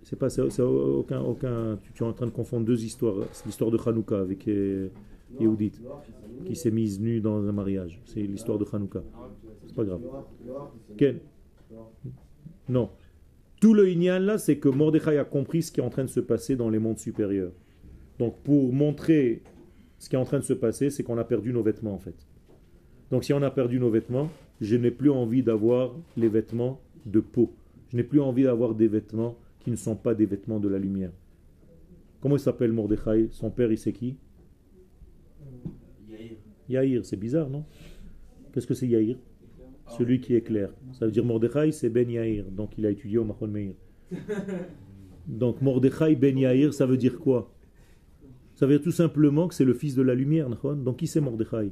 [0.03, 1.77] c'est pas, c'est aucun, aucun.
[1.81, 3.25] Tu, tu es en train de confondre deux histoires.
[3.31, 4.47] C'est l'histoire de Hanouka avec
[5.39, 5.73] euh, Yehudit,
[6.45, 8.01] qui s'est mise nue dans un mariage.
[8.05, 9.03] C'est l'histoire de Hanouka.
[9.67, 10.01] C'est pas grave.
[10.97, 11.19] Ken
[12.69, 12.89] Non.
[13.61, 16.09] Tout le Inyan là, c'est que Mordechai a compris ce qui est en train de
[16.09, 17.51] se passer dans les mondes supérieurs.
[18.19, 19.41] Donc pour montrer
[19.97, 21.99] ce qui est en train de se passer, c'est qu'on a perdu nos vêtements en
[21.99, 22.15] fait.
[23.11, 24.29] Donc si on a perdu nos vêtements,
[24.61, 27.53] je n'ai plus envie d'avoir les vêtements de peau.
[27.91, 30.77] Je n'ai plus envie d'avoir des vêtements qui ne sont pas des vêtements de la
[30.77, 31.11] lumière.
[32.21, 33.29] Comment il s'appelle Mordechai?
[33.31, 34.15] Son père, il sait qui?
[36.69, 37.05] Yair.
[37.05, 37.65] C'est bizarre, non?
[38.53, 39.17] Qu'est-ce que c'est Yair?
[39.97, 40.71] Celui qui éclaire.
[40.93, 42.45] Ça veut dire Mordechai, c'est Ben Yair.
[42.45, 43.73] Donc il a étudié au Mahon Meir.
[45.27, 47.51] Donc Mordechai Ben Yair, ça veut dire quoi?
[48.55, 50.49] Ça veut dire tout simplement que c'est le fils de la lumière.
[50.49, 51.71] Donc qui c'est Mordechai?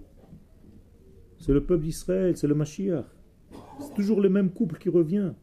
[1.39, 3.05] C'est le peuple d'Israël, c'est le Mashiach.
[3.79, 5.33] C'est toujours le même couple qui revient.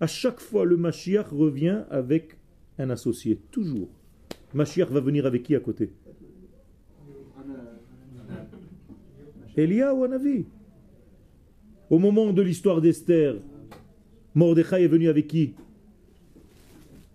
[0.00, 2.36] À chaque fois, le Mashiach revient avec
[2.78, 3.88] un associé, toujours.
[4.52, 5.92] Mashiach va venir avec qui à côté?
[9.56, 10.46] Elia ou Anavi?
[11.90, 13.36] Au moment de l'histoire d'Esther,
[14.34, 15.54] Mordechai est venu avec qui?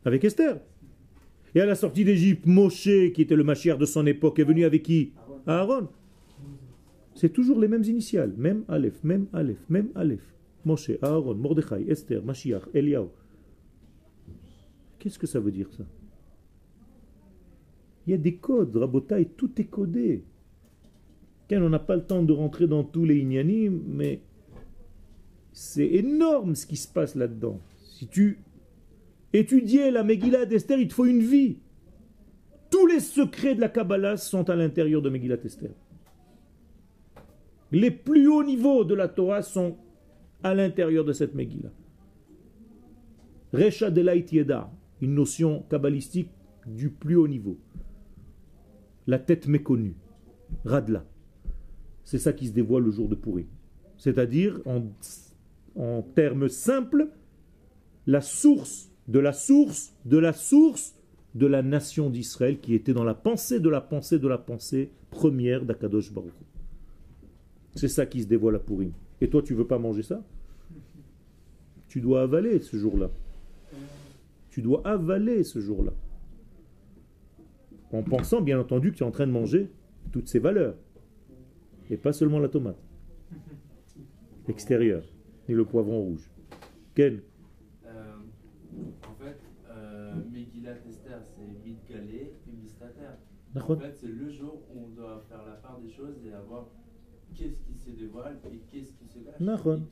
[0.05, 0.59] Avec Esther.
[1.55, 4.63] Et à la sortie d'Égypte, Moshe, qui était le Mashiach de son époque, est venu
[4.63, 5.13] avec qui?
[5.47, 5.89] Aaron.
[7.15, 8.33] C'est toujours les mêmes initiales.
[8.37, 10.23] Même Aleph, même Aleph, même Aleph.
[10.63, 13.09] Moshe, Aaron, Mordechai, Esther, Mashiach, Eliaou.
[14.99, 15.83] Qu'est-ce que ça veut dire ça?
[18.05, 20.23] Il y a des codes, Rabotai, tout est codé.
[21.51, 24.21] On n'a pas le temps de rentrer dans tous les ignanim, mais
[25.51, 27.59] c'est énorme ce qui se passe là-dedans.
[27.75, 28.39] Si tu
[29.33, 31.57] étudiais la Megillah d'Esther, il te faut une vie.
[32.69, 35.71] Tous les secrets de la Kabbalah sont à l'intérieur de Megillah Esther.
[37.71, 39.77] Les plus hauts niveaux de la Torah sont
[40.43, 41.71] à l'intérieur de cette Megillah.
[43.53, 44.71] Recha Delait Yeda,
[45.01, 46.29] une notion kabbalistique
[46.67, 47.57] du plus haut niveau.
[49.07, 49.95] La tête méconnue,
[50.63, 51.03] Radla.
[52.09, 53.45] C'est ça qui se dévoile le jour de Pourri.
[53.99, 57.07] C'est-à-dire, en, termes simples,
[58.07, 60.95] la source de la source de la source
[61.35, 64.89] de la nation d'Israël qui était dans la pensée de la pensée de la pensée
[65.11, 66.33] première d'Akadosh Baruch.
[67.75, 68.91] C'est ça qui se dévoile à Purim.
[69.21, 70.23] Et toi, tu veux pas manger ça?
[71.89, 73.11] Tu dois avaler ce jour-là.
[74.49, 75.93] Tu dois avaler ce jour-là.
[77.91, 79.69] En pensant, bien entendu, que tu es en train de manger
[80.11, 80.73] toutes ces valeurs.
[81.89, 82.81] Et pas seulement la tomate.
[84.47, 85.03] Extérieure.
[85.47, 86.29] Ni le poivron rouge.
[86.95, 87.23] Quel
[87.85, 88.15] Euh,
[89.07, 93.15] en fait, euh, Megillat Esther, c'est Midgalé et Mistater.
[93.55, 96.67] En fait, c'est le jour où on doit faire la part des choses et avoir
[97.35, 99.39] qu'est-ce qui se dévoile et qu'est-ce qui se cache.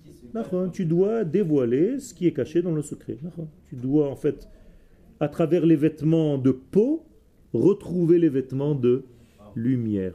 [0.04, 3.18] Qui se tu dois dévoiler ce qui est caché dans le secret.
[3.66, 4.48] Tu dois en fait,
[5.20, 7.06] à travers les vêtements de peau,
[7.54, 9.06] retrouver les vêtements de
[9.56, 10.14] lumière.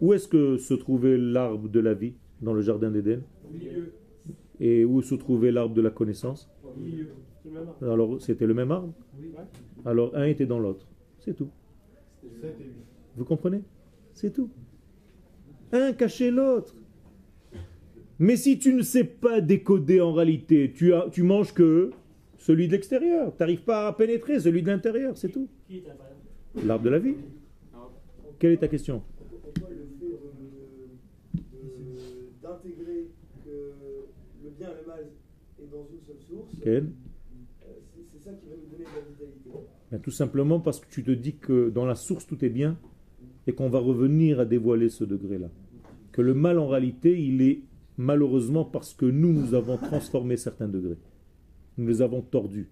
[0.00, 3.22] Où est-ce que se trouvait l'arbre de la vie dans le jardin d'Éden?
[3.48, 3.92] Au milieu.
[4.60, 6.50] Et où se trouvait l'arbre de la connaissance?
[6.64, 7.08] Au milieu.
[7.42, 7.92] C'est le même arbre.
[7.92, 8.94] Alors c'était le même arbre?
[9.18, 9.32] Oui.
[9.84, 10.86] Alors un était dans l'autre.
[11.20, 11.50] C'est tout.
[12.40, 12.72] 7 et 8.
[13.16, 13.62] Vous comprenez?
[14.12, 14.50] C'est tout.
[15.72, 16.74] Un cachait l'autre.
[18.18, 21.90] Mais si tu ne sais pas décoder en réalité, tu, as, tu manges que
[22.38, 23.32] celui de l'extérieur.
[23.34, 25.48] Tu n'arrives pas à pénétrer celui de l'intérieur, c'est tout.
[26.64, 27.16] L'arbre de la vie.
[28.38, 29.02] Quelle est ta question?
[36.62, 36.92] Ken
[37.64, 37.72] euh,
[38.12, 39.50] c'est ça qui va nous donner de la vitalité.
[39.90, 42.78] Ben, Tout simplement parce que tu te dis que dans la source tout est bien
[43.46, 45.50] et qu'on va revenir à dévoiler ce degré-là.
[46.12, 47.62] Que le mal en réalité, il est
[47.96, 50.98] malheureusement parce que nous, nous avons transformé certains degrés.
[51.76, 52.68] Nous les avons tordus.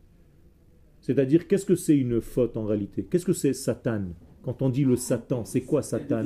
[1.00, 3.04] C'est-à-dire, qu'est-ce que c'est une faute en réalité?
[3.04, 4.04] Qu'est-ce que c'est Satan?
[4.42, 6.24] Quand on dit le Satan, c'est quoi Satan?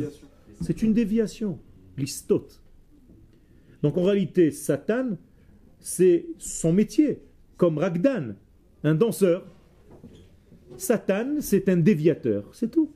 [0.61, 1.59] C'est une déviation,
[1.97, 2.63] l'istote.
[3.83, 5.17] Donc en réalité, Satan,
[5.87, 7.21] c'est son métier,
[7.57, 8.35] comme Ragdan,
[8.83, 9.47] un danseur.
[10.77, 12.91] Satan, c'est un déviateur, c'est tout.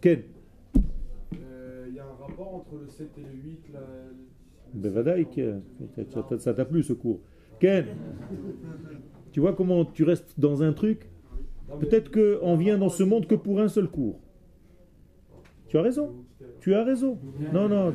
[0.00, 0.22] Ken
[1.36, 3.72] Euh, Il y a un rapport entre le 7 et le 8.
[3.74, 3.80] Là,
[4.72, 5.60] Bevadaï, que-
[6.38, 7.20] ça t'a- plu ce cours.
[7.60, 7.84] Ken
[9.32, 11.10] Tu vois comment tu restes dans un truc?
[11.78, 14.18] Peut-être qu'on vient dans ce monde que pour un seul cours.
[15.68, 16.24] Tu as raison.
[16.64, 17.18] Tu as raison.
[17.52, 17.94] Non, non.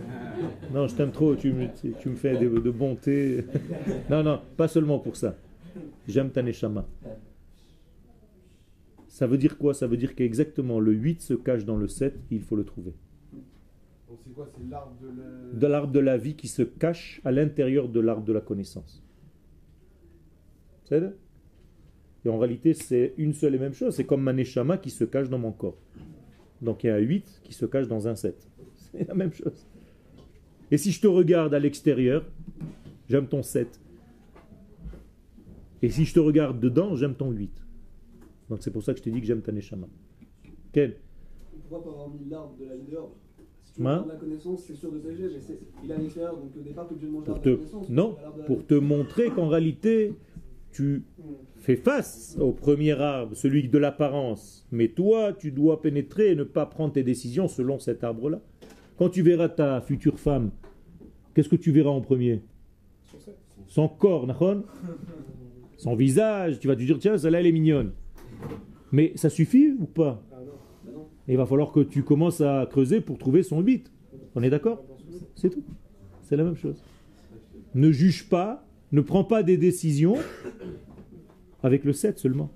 [0.72, 1.36] Non, je t'aime trop.
[1.36, 3.44] Tu me, tu me fais de, de bonté.
[4.12, 5.36] Non, non, pas seulement pour ça.
[6.08, 6.86] J'aime ta neshama.
[9.08, 9.74] Ça veut dire quoi?
[9.74, 12.94] Ça veut dire qu'exactement le 8 se cache dans le 7, il faut le trouver.
[14.08, 14.48] Donc c'est quoi?
[14.56, 15.60] C'est l'arbre de la.
[15.60, 19.04] De l'arbre de la vie qui se cache à l'intérieur de l'arbre de la connaissance.
[20.84, 21.12] C'est ça
[22.24, 23.96] Et en réalité, c'est une seule et même chose.
[23.96, 25.80] C'est comme ma neshama qui se cache dans mon corps.
[26.62, 28.49] Donc il y a un 8 qui se cache dans un 7.
[28.98, 29.66] C'est la même chose.
[30.72, 32.26] Et si je te regarde à l'extérieur,
[33.10, 33.80] j'aime ton 7.
[35.82, 37.52] Et si je te regarde dedans, j'aime ton 8.
[38.50, 39.88] Donc c'est pour ça que je t'ai dit que j'aime ta neshama.
[40.74, 40.98] Quel?
[41.70, 43.10] Pourquoi pas avoir mis l'arbre de la leader
[43.62, 44.06] Si tu Hein?
[44.08, 46.94] la connaissance, c'est sûr de mais c'est- il est à l'extérieur, donc au départ, tu
[46.94, 47.90] es obligé de manger pour l'arbre te, de la connaissance.
[47.90, 50.14] non, la- pour te montrer qu'en réalité,
[50.72, 51.04] tu
[51.58, 54.68] fais face au premier arbre, celui de l'apparence.
[54.72, 58.42] Mais toi, tu dois pénétrer et ne pas prendre tes décisions selon cet arbre-là.
[59.00, 60.52] Quand tu verras ta future femme,
[61.34, 62.42] qu'est-ce que tu verras en premier?
[63.68, 64.66] Son corps, nachon?
[65.78, 67.94] Son visage, tu vas te dire, tiens, celle-là, elle est mignonne.
[68.92, 70.22] Mais ça suffit ou pas?
[71.30, 73.90] Il va falloir que tu commences à creuser pour trouver son 8.
[74.36, 74.84] On est d'accord?
[75.36, 75.64] C'est tout.
[76.24, 76.84] C'est la même chose.
[77.76, 80.18] Ne juge pas, ne prends pas des décisions
[81.64, 82.52] avec le 7 seulement.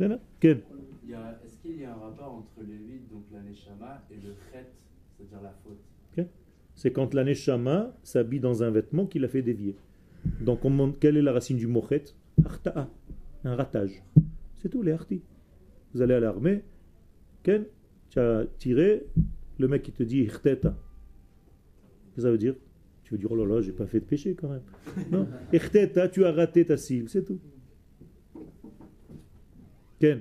[0.00, 0.18] Est-ce
[1.62, 2.97] qu'il y a un rapport entre le 8, donc la
[3.58, 4.66] Neshama, et le Chet,
[5.16, 6.26] c'est-à-dire la faute
[6.74, 9.76] C'est quand la Neshama s'habille dans un vêtement qui l'a fait dévier.
[10.40, 12.04] Donc, on quelle est la racine du mochet?
[12.44, 12.88] Arta'a,
[13.44, 14.02] un ratage.
[14.58, 15.22] C'est tout, les hartis.
[15.94, 16.62] Vous allez à l'armée,
[17.42, 17.64] Ken,
[18.10, 19.06] tu as tiré,
[19.58, 20.70] le mec qui te dit Irteta.
[20.70, 22.54] Qu'est-ce que ça veut dire?
[23.04, 24.62] Tu veux dire, oh là là, j'ai pas fait de péché quand même.
[25.10, 27.40] Non, Irteta, tu as raté ta cible, c'est tout.
[29.98, 30.20] Ken,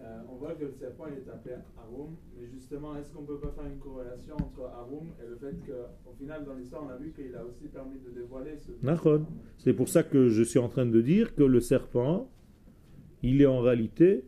[0.00, 2.16] Euh, on voit que le serpent il est appelé Arum,
[2.68, 6.44] justement, est-ce qu'on peut pas faire une corrélation entre Arum et le fait qu'au final,
[6.44, 8.72] dans l'histoire, on a vu qu'il a aussi permis de dévoiler ce.
[9.58, 12.28] C'est pour ça que je suis en train de dire que le serpent,
[13.22, 14.24] il est en réalité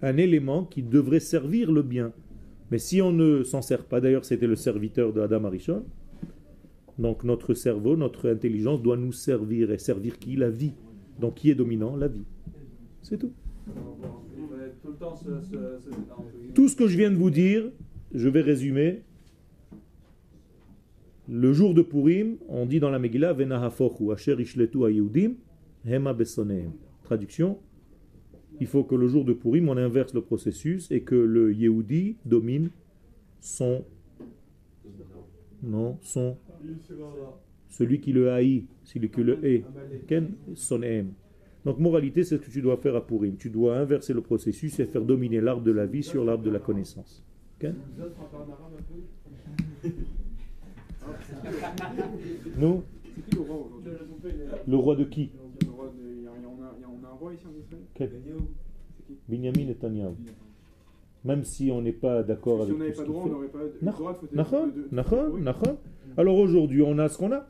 [0.00, 2.12] un élément qui devrait servir le bien.
[2.70, 5.84] Mais si on ne s'en sert pas, d'ailleurs c'était le serviteur de Adam Arishon,
[6.98, 9.70] donc notre cerveau, notre intelligence doit nous servir.
[9.70, 10.34] Et servir qui?
[10.36, 10.72] La vie.
[11.18, 11.94] Donc qui est dominant?
[11.94, 12.24] La vie.
[13.02, 13.32] C'est tout.
[14.36, 14.72] Faudrait
[16.54, 17.70] tout ce que je viens de vous dire,
[18.12, 19.02] je vais résumer.
[21.28, 25.34] Le jour de Purim, on dit dans la Megillah, Venahafochu, Asher Ishletu Yehudim,
[25.86, 26.72] Hema Besonehem.
[27.04, 27.58] Traduction,
[28.60, 32.16] il faut que le jour de Purim, on inverse le processus et que le Yehudi
[32.24, 32.70] domine
[33.40, 33.84] son.
[35.62, 36.36] Non, son.
[37.68, 39.64] Celui qui le haït, celui qui le hait.
[40.08, 41.12] Ken, son aime.
[41.64, 43.36] Donc, moralité, c'est ce que tu dois faire à Purim.
[43.36, 46.50] Tu dois inverser le processus et faire dominer l'arbre de la vie sur l'arbre de
[46.50, 47.22] la connaissance.
[52.56, 52.82] Nous
[53.14, 54.00] C'est qui le roi aujourd'hui
[54.66, 55.30] Le roi de qui
[57.94, 58.10] Quel
[59.28, 60.14] Binyamin Netanyahu.
[61.24, 63.58] Même si on n'est pas d'accord Si avec on n'avait pas droit, on n'aurait pas
[63.62, 64.88] le droit de.
[66.16, 67.46] Alors aujourd'hui, on a ce qu'on a.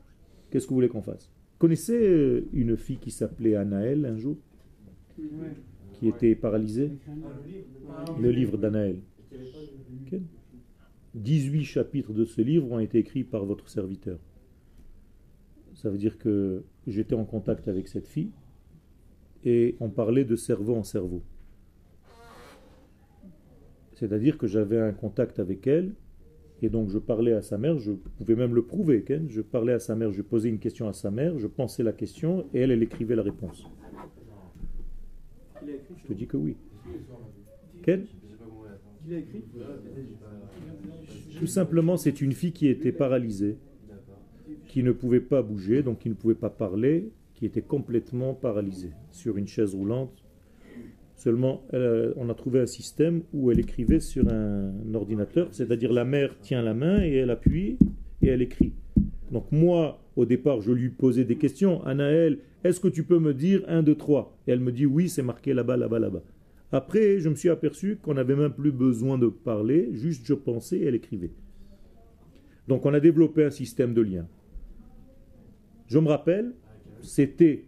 [0.50, 1.30] Qu'est-ce que vous voulez qu'on fasse?
[1.60, 4.38] Connaissez euh, une fille qui s'appelait Anaël un jour,
[5.92, 6.90] qui était paralysée?
[8.18, 8.98] Le livre d'Anaël.
[9.32, 10.20] Ok
[11.14, 14.18] 18 chapitres de ce livre ont été écrits par votre serviteur.
[15.74, 18.30] Ça veut dire que j'étais en contact avec cette fille
[19.44, 21.22] et on parlait de cerveau en cerveau.
[23.92, 25.92] C'est-à-dire que j'avais un contact avec elle
[26.62, 29.28] et donc je parlais à sa mère, je pouvais même le prouver, Ken.
[29.28, 31.92] je parlais à sa mère, je posais une question à sa mère, je pensais la
[31.92, 33.66] question et elle, elle écrivait la réponse.
[35.66, 36.56] Je te dis que oui.
[37.82, 38.06] Ken?
[41.38, 43.56] Tout simplement, c'est une fille qui était paralysée,
[44.68, 48.92] qui ne pouvait pas bouger, donc qui ne pouvait pas parler, qui était complètement paralysée
[49.10, 50.19] sur une chaise roulante.
[51.20, 56.06] Seulement, elle, on a trouvé un système où elle écrivait sur un ordinateur, c'est-à-dire la
[56.06, 57.76] mère tient la main et elle appuie
[58.22, 58.72] et elle écrit.
[59.30, 61.84] Donc moi, au départ, je lui posais des questions.
[61.84, 65.10] Anaël, est-ce que tu peux me dire 1, 2, 3 Et elle me dit oui,
[65.10, 66.22] c'est marqué là-bas, là-bas, là-bas.
[66.72, 70.78] Après, je me suis aperçu qu'on n'avait même plus besoin de parler, juste je pensais
[70.78, 71.32] et elle écrivait.
[72.66, 74.26] Donc on a développé un système de lien.
[75.86, 76.54] Je me rappelle,
[77.02, 77.66] c'était...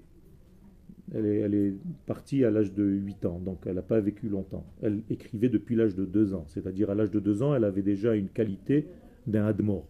[1.14, 1.74] Elle est,
[2.06, 4.64] partie à l'âge de 8 ans, donc elle n'a pas vécu longtemps.
[4.80, 7.82] Elle écrivait depuis l'âge de 2 ans, c'est-à-dire à, l'âge de 2 ans, elle avait
[7.82, 8.86] déjà une qualité
[9.26, 9.86] d'un admor,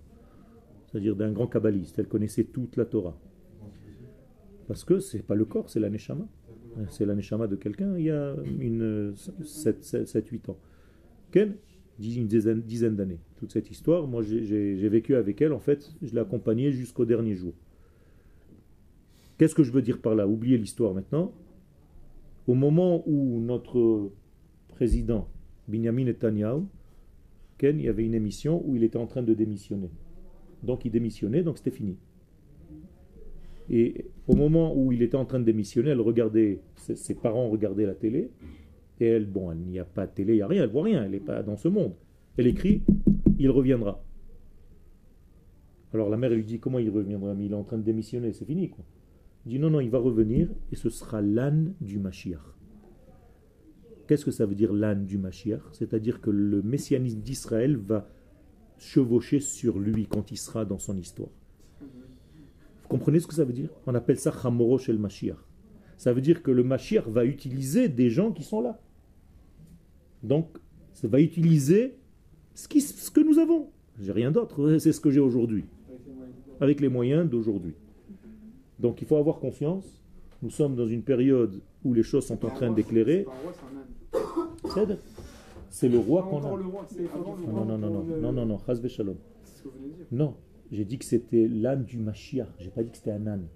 [0.86, 1.98] c'est-à-dire d'un grand kabbaliste.
[1.98, 3.16] Elle connaissait toute la Torah.
[4.66, 6.26] Parce que c'est pas le corps, c'est la neshama.
[6.88, 10.58] C'est la neshama de quelqu'un il y a une 7-8 ans.
[11.30, 11.54] Ken
[12.00, 13.20] une dizaine, d'années.
[13.36, 17.34] Toute cette histoire, moi j'ai- vécu avec elle, en fait, je l'ai accompagnée jusqu'au dernier
[17.34, 17.54] jour.
[19.42, 20.28] Qu'est-ce que je veux dire par là?
[20.28, 21.32] Oubliez l'histoire maintenant.
[22.46, 24.12] Au moment où notre
[24.68, 25.26] président,
[25.66, 26.60] Benjamin Netanyahu,
[27.58, 29.90] Ken, il y avait une émission où il était en train de démissionner.
[30.62, 31.96] Donc il démissionnait, donc c'était fini.
[33.68, 37.86] Et au moment où il était en train de démissionner, elle regardait, ses, parents regardaient
[37.86, 38.30] la télé,
[39.00, 40.84] et elle, bon, il n'y a pas de télé, il n'y a rien, elle voit
[40.84, 41.94] rien, elle n'est pas dans ce monde.
[42.36, 42.82] Elle écrit,
[43.40, 44.04] il reviendra.
[45.92, 47.34] Alors la mère elle lui dit, comment il reviendra?
[47.34, 48.84] Mais il est en train de démissionner, c'est fini quoi.
[49.46, 52.40] Il dit, non, non, il va revenir, et ce sera l'âne du Mashiach.
[54.06, 55.62] Qu'est-ce que ça veut dire l'âne du Mashiach?
[55.72, 58.08] C'est-à-dire que le messianisme d'Israël va
[58.78, 61.30] chevaucher sur lui quand il sera dans son histoire.
[61.80, 63.70] Vous comprenez ce que ça veut dire?
[63.86, 65.38] On appelle ça Chamorosh el Mashiach.
[65.96, 68.80] Ça veut dire que le Mashiach va utiliser des gens qui sont là.
[70.22, 70.48] Donc,
[70.92, 71.96] ça va utiliser
[72.54, 73.70] ce, qui- ce que nous avons.
[74.00, 75.64] J'ai rien d'autre, c'est ce que j'ai aujourd'hui,
[76.60, 77.74] avec les moyens d'aujourd'hui.
[78.82, 79.86] Donc, il faut avoir confiance.
[80.42, 83.26] Nous sommes dans une période où les choses sont en train d'éclairer.
[85.70, 86.50] C'est le roi qu'on a.
[86.50, 89.16] Non, non, non, non, non, non, non, Chas v'shalom.
[89.44, 90.06] C'est ce que vous venez de dire.
[90.10, 90.34] Non,
[90.72, 92.48] J'ai dit que c'était l'âne du Mashiach.
[92.58, 93.46] J'ai pas dit que c'était un âne.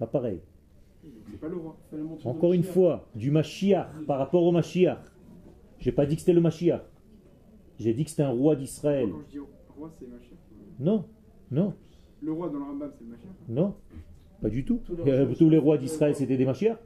[0.00, 0.40] Pas pareil.
[1.30, 1.76] C'est pas le roi.
[2.24, 4.98] Encore une fois, du Mashiach par rapport au Mashiach.
[5.78, 6.82] J'ai pas dit que c'était le Mashiach.
[7.78, 9.10] J'ai dit que c'était un roi d'Israël.
[10.80, 11.04] Non,
[11.52, 11.74] non,
[12.24, 13.30] Le roi dans le Rambam, c'est le Mashiach.
[13.48, 13.74] non,
[14.40, 14.80] pas du tout.
[15.38, 16.78] Tous les rois d'Israël, c'était des Mashiach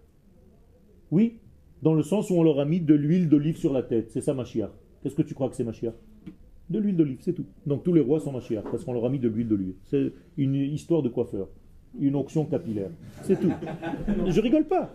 [1.11, 1.39] Oui,
[1.83, 4.11] dans le sens où on leur a mis de l'huile d'olive sur la tête.
[4.11, 4.71] C'est ça Mashiach.
[5.03, 5.95] Qu'est-ce que tu crois que c'est Mashiach?
[6.71, 7.45] De l'huile d'olive, c'est tout.
[7.67, 9.75] Donc tous les rois sont Mashiach parce qu'on leur a mis de l'huile d'olive.
[9.85, 11.49] C'est une histoire de coiffeur.
[12.01, 12.91] Une onction capillaire.
[13.23, 13.53] C'est tout.
[14.27, 14.95] Je rigole pas.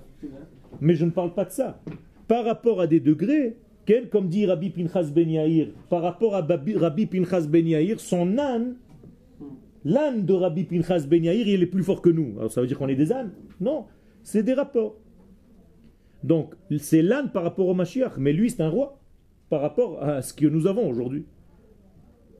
[0.81, 1.81] Mais je ne parle pas de ça.
[2.27, 6.41] Par rapport à des degrés, quel, comme dit Rabbi Pinchas Ben Yair, par rapport à
[6.41, 8.75] Rabbi Pinchas Ben Yair, son âne,
[9.83, 12.35] l'âne de Rabbi Pinchas Ben Yair, il est plus fort que nous.
[12.37, 13.31] Alors ça veut dire qu'on est des ânes?
[13.59, 13.85] Non,
[14.23, 14.97] c'est des rapports.
[16.23, 18.99] Donc, c'est l'âne par rapport au Mashiach, mais lui, c'est un roi
[19.49, 21.25] par rapport à ce que nous avons aujourd'hui.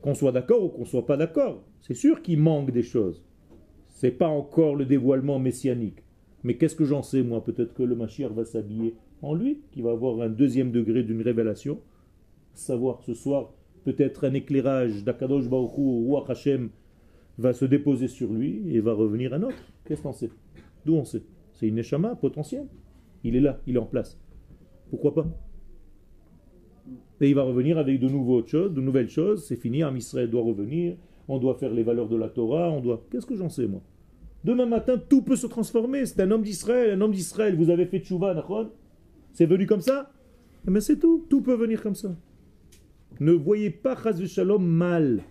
[0.02, 3.24] Qu'on soit d'accord ou qu'on soit pas d'accord, c'est sûr qu'il manque des choses.
[3.90, 6.04] C'est pas encore le dévoilement messianique.
[6.44, 7.44] Mais qu'est-ce que j'en sais, moi?
[7.44, 11.22] Peut-être que le Mashiach va s'habiller en lui, qui va avoir un deuxième degré d'une
[11.22, 11.80] révélation.
[12.54, 16.70] Savoir ce soir, peut-être un éclairage d'Akadosh Baruch Hu, Hashem,
[17.42, 19.64] va se déposer sur lui et va revenir un autre.
[19.86, 20.30] Qu'est-ce qu'on sait?
[20.86, 21.24] D'où on sait?
[21.54, 22.68] C'est une neshama potentielle.
[23.24, 24.18] Il est là, il est en place.
[24.90, 25.28] Pourquoi pas?
[27.20, 29.46] Et il va revenir avec de nouveaux choses, de nouvelles choses.
[29.46, 30.96] C'est fini, Am Israël doit revenir.
[31.28, 32.72] On doit faire les valeurs de la Torah.
[32.72, 33.06] On doit.
[33.12, 33.82] Qu'est-ce que j'en sais moi?
[34.44, 36.06] Demain matin, tout peut se transformer.
[36.06, 37.56] C'est un homme d'Israël, un homme d'Israël.
[37.56, 38.72] Vous avez fait tchouva, Nachon
[39.34, 40.12] C'est venu comme ça?
[40.68, 41.26] Eh bien, c'est tout.
[41.30, 42.16] Tout peut venir comme ça.
[43.20, 45.22] Ne voyez pas Chaz Shalom mal.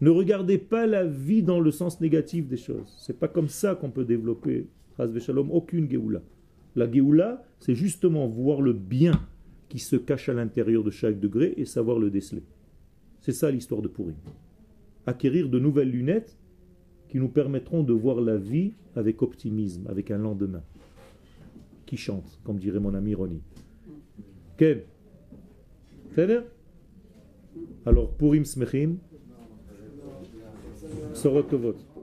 [0.00, 2.94] Ne regardez pas la vie dans le sens négatif des choses.
[2.98, 4.68] C'est pas comme ça qu'on peut développer,
[5.18, 6.22] Shalom, aucune Géoula.
[6.74, 9.20] La Géoula, c'est justement voir le bien
[9.68, 12.42] qui se cache à l'intérieur de chaque degré et savoir le déceler.
[13.20, 14.14] C'est ça l'histoire de Purim.
[15.06, 16.36] Acquérir de nouvelles lunettes
[17.08, 20.62] qui nous permettront de voir la vie avec optimisme, avec un lendemain
[21.86, 23.42] qui chante, comme dirait mon ami Ronnie.
[24.56, 24.84] Quel.
[27.84, 28.96] Alors, Purim Smechim,
[31.14, 31.95] Sorot Tovot.